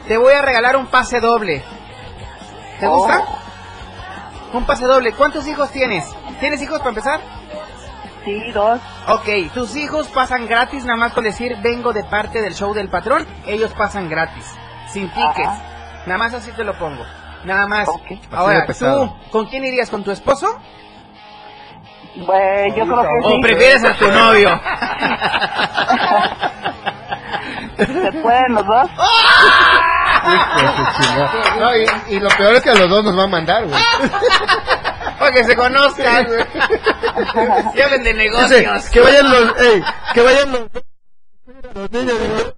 [0.08, 1.62] Te voy a regalar un pase doble.
[2.80, 2.96] ¿Te Oh.
[2.96, 3.22] gusta?
[4.52, 5.12] Un pase doble.
[5.12, 6.04] ¿Cuántos hijos tienes?
[6.40, 7.20] ¿Tienes hijos para empezar?
[8.24, 8.80] Sí, dos.
[9.08, 12.88] Ok, tus hijos pasan gratis nada más con decir vengo de parte del show del
[12.88, 13.26] patrón.
[13.46, 14.44] Ellos pasan gratis,
[14.88, 15.48] sin tickets.
[15.48, 16.02] Ajá.
[16.06, 17.04] Nada más así te lo pongo.
[17.44, 17.88] Nada más.
[17.88, 18.18] Ok.
[18.32, 18.66] Ahora.
[18.66, 19.88] ¿tú con quién irías?
[19.90, 20.46] ¿Con tu esposo?
[22.26, 24.50] Pues yo creo que ¿O prefieres a tu novio?
[27.76, 28.90] ¿Se pueden los dos?
[31.58, 33.80] No, y, y lo peor es que a los dos nos va a mandar, güey.
[35.20, 36.26] Para que se conozcan.
[37.84, 38.50] Hablen de negocios.
[38.74, 40.62] Dice, que vayan los, ey, que vayan los,
[41.74, 42.16] los niños.
[42.18, 42.56] digo,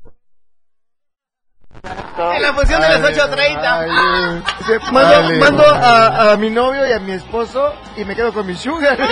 [2.35, 3.61] En la función de las Ay, 8.30.
[3.65, 8.15] ay, dice, mando, Dale, mando a, a mi novio y a mi esposo y me
[8.15, 8.97] quedo con mi sugar.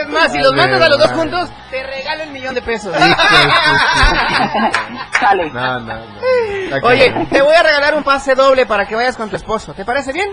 [0.00, 2.62] Es más, si los Dale, mandas a los dos juntos, te regalo un millón de
[2.62, 2.94] pesos.
[5.18, 5.50] Sale.
[5.50, 6.02] No, no, no.
[6.84, 9.74] Oye, te voy a regalar un pase doble para que vayas con tu esposo.
[9.74, 10.30] ¿Te parece bien?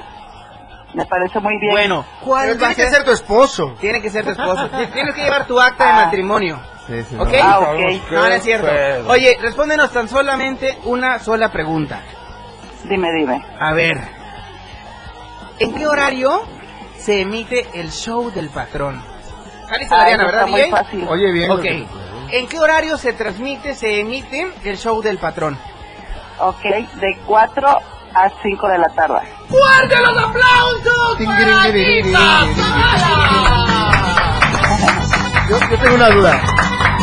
[0.96, 1.72] Me parece muy bien.
[1.74, 2.93] Bueno, ¿cuál Pero va a tiene que ser?
[2.93, 3.76] ser tu esposo.
[3.82, 4.70] Tiene que ser tu esposo.
[4.93, 6.60] Tienes que llevar tu acta de matrimonio.
[6.88, 7.30] Sí, sí, ¿Ok?
[7.41, 8.12] Ah, ok.
[8.12, 8.68] No, no es cierto.
[9.10, 12.02] Oye, respóndenos tan solamente una sola pregunta.
[12.84, 13.43] Dime, dime.
[13.60, 13.98] A ver,
[15.60, 16.43] ¿en qué horario
[16.98, 19.04] se emite el show del patrón?
[19.68, 21.08] Ah, Diana, eso ¿verdad, está muy fácil.
[21.10, 21.52] Oye, bien.
[21.52, 21.62] Ok.
[21.62, 21.86] que.
[22.32, 25.58] ¿En qué horario se transmite, se emite el show del patrón?
[26.39, 27.68] Ok, de 4
[28.16, 29.20] a 5 de la tarde.
[29.49, 31.18] ¡Fuerte los aplausos!
[31.18, 32.45] para
[35.49, 36.41] Yo, yo tengo una duda.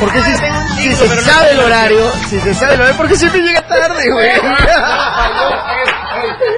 [0.00, 0.34] Porque si,
[0.82, 4.10] si se sabe el horario, si se sabe el horario, ¿por qué siempre llega tarde,
[4.10, 4.30] güey?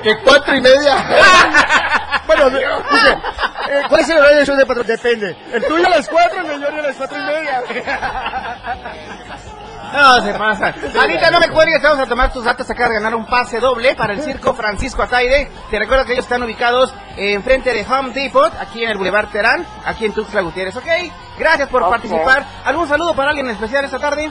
[0.03, 1.05] ¿Que cuatro y media?
[2.27, 4.87] bueno, dice, eh, ¿cuál es el horario del show de patrón?
[4.87, 5.37] Depende.
[5.53, 7.63] El tuyo a las cuatro, el mío a las cuatro y media.
[9.95, 10.75] No, se pasa.
[11.01, 13.95] Anita, no me cuelgues, vamos a tomar tus datos acá de ganar un pase doble
[13.95, 15.49] para el circo Francisco Ataide.
[15.71, 19.65] Te recuerdo que ellos están ubicados enfrente de Home Depot, aquí en el Boulevard Terán,
[19.85, 20.89] aquí en Tuxtla Gutiérrez, ¿ok?
[21.39, 22.45] Gracias por participar.
[22.65, 24.31] ¿Algún saludo para alguien en especial esta tarde?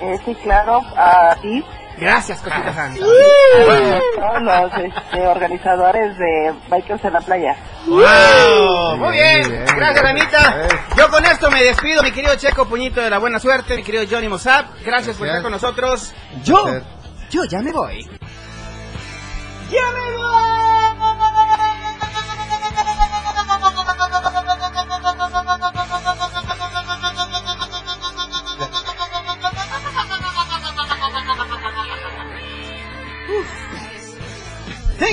[0.00, 1.64] Eh, sí, claro, a ti.
[2.00, 3.00] Gracias, cosita santa.
[3.00, 7.56] Todos los este, organizadores de Bikers en la Playa.
[7.86, 8.96] ¡Wow!
[8.98, 10.04] Muy bien, bien, gracias.
[10.04, 10.68] Anita.
[10.96, 14.04] Yo con esto me despido, mi querido Checo Puñito de la Buena Suerte, mi querido
[14.08, 14.66] Johnny Mossap.
[14.84, 16.12] Gracias por estar con nosotros.
[16.44, 16.64] Yo,
[17.30, 18.08] yo ya me voy.
[19.70, 20.16] ¡Ya me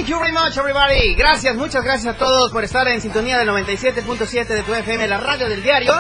[0.06, 1.16] Thank you very much, everybody.
[1.16, 5.20] Gracias, muchas gracias a todos por estar en sintonía del 97.7 de tu FM, la
[5.20, 5.96] radio del diario.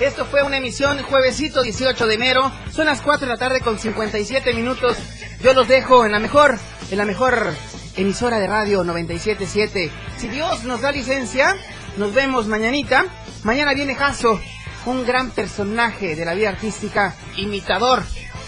[0.00, 2.50] Esto fue una emisión juevesito 18 de enero.
[2.72, 4.96] Son las 4 de la tarde con 57 minutos.
[5.42, 6.58] Yo los dejo en la mejor,
[6.90, 7.52] en la mejor
[7.96, 9.90] emisora de radio 97.7.
[10.16, 11.54] Si Dios nos da licencia,
[11.98, 13.04] nos vemos mañanita.
[13.42, 14.40] Mañana viene Jaso,
[14.86, 18.04] un gran personaje de la vida artística, imitador,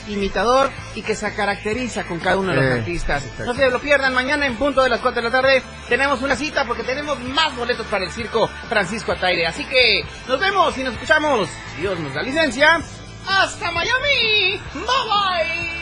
[0.08, 3.24] imitador y que se caracteriza con cada uno de los Eh, artistas.
[3.38, 6.36] No se lo pierdan, mañana en punto de las 4 de la tarde tenemos una
[6.36, 9.46] cita porque tenemos más boletos para el circo Francisco Ataire.
[9.46, 11.48] Así que nos vemos y nos escuchamos.
[11.78, 12.80] Dios nos da licencia.
[13.26, 14.60] ¡Hasta Miami!
[14.74, 15.81] ¡Bye bye!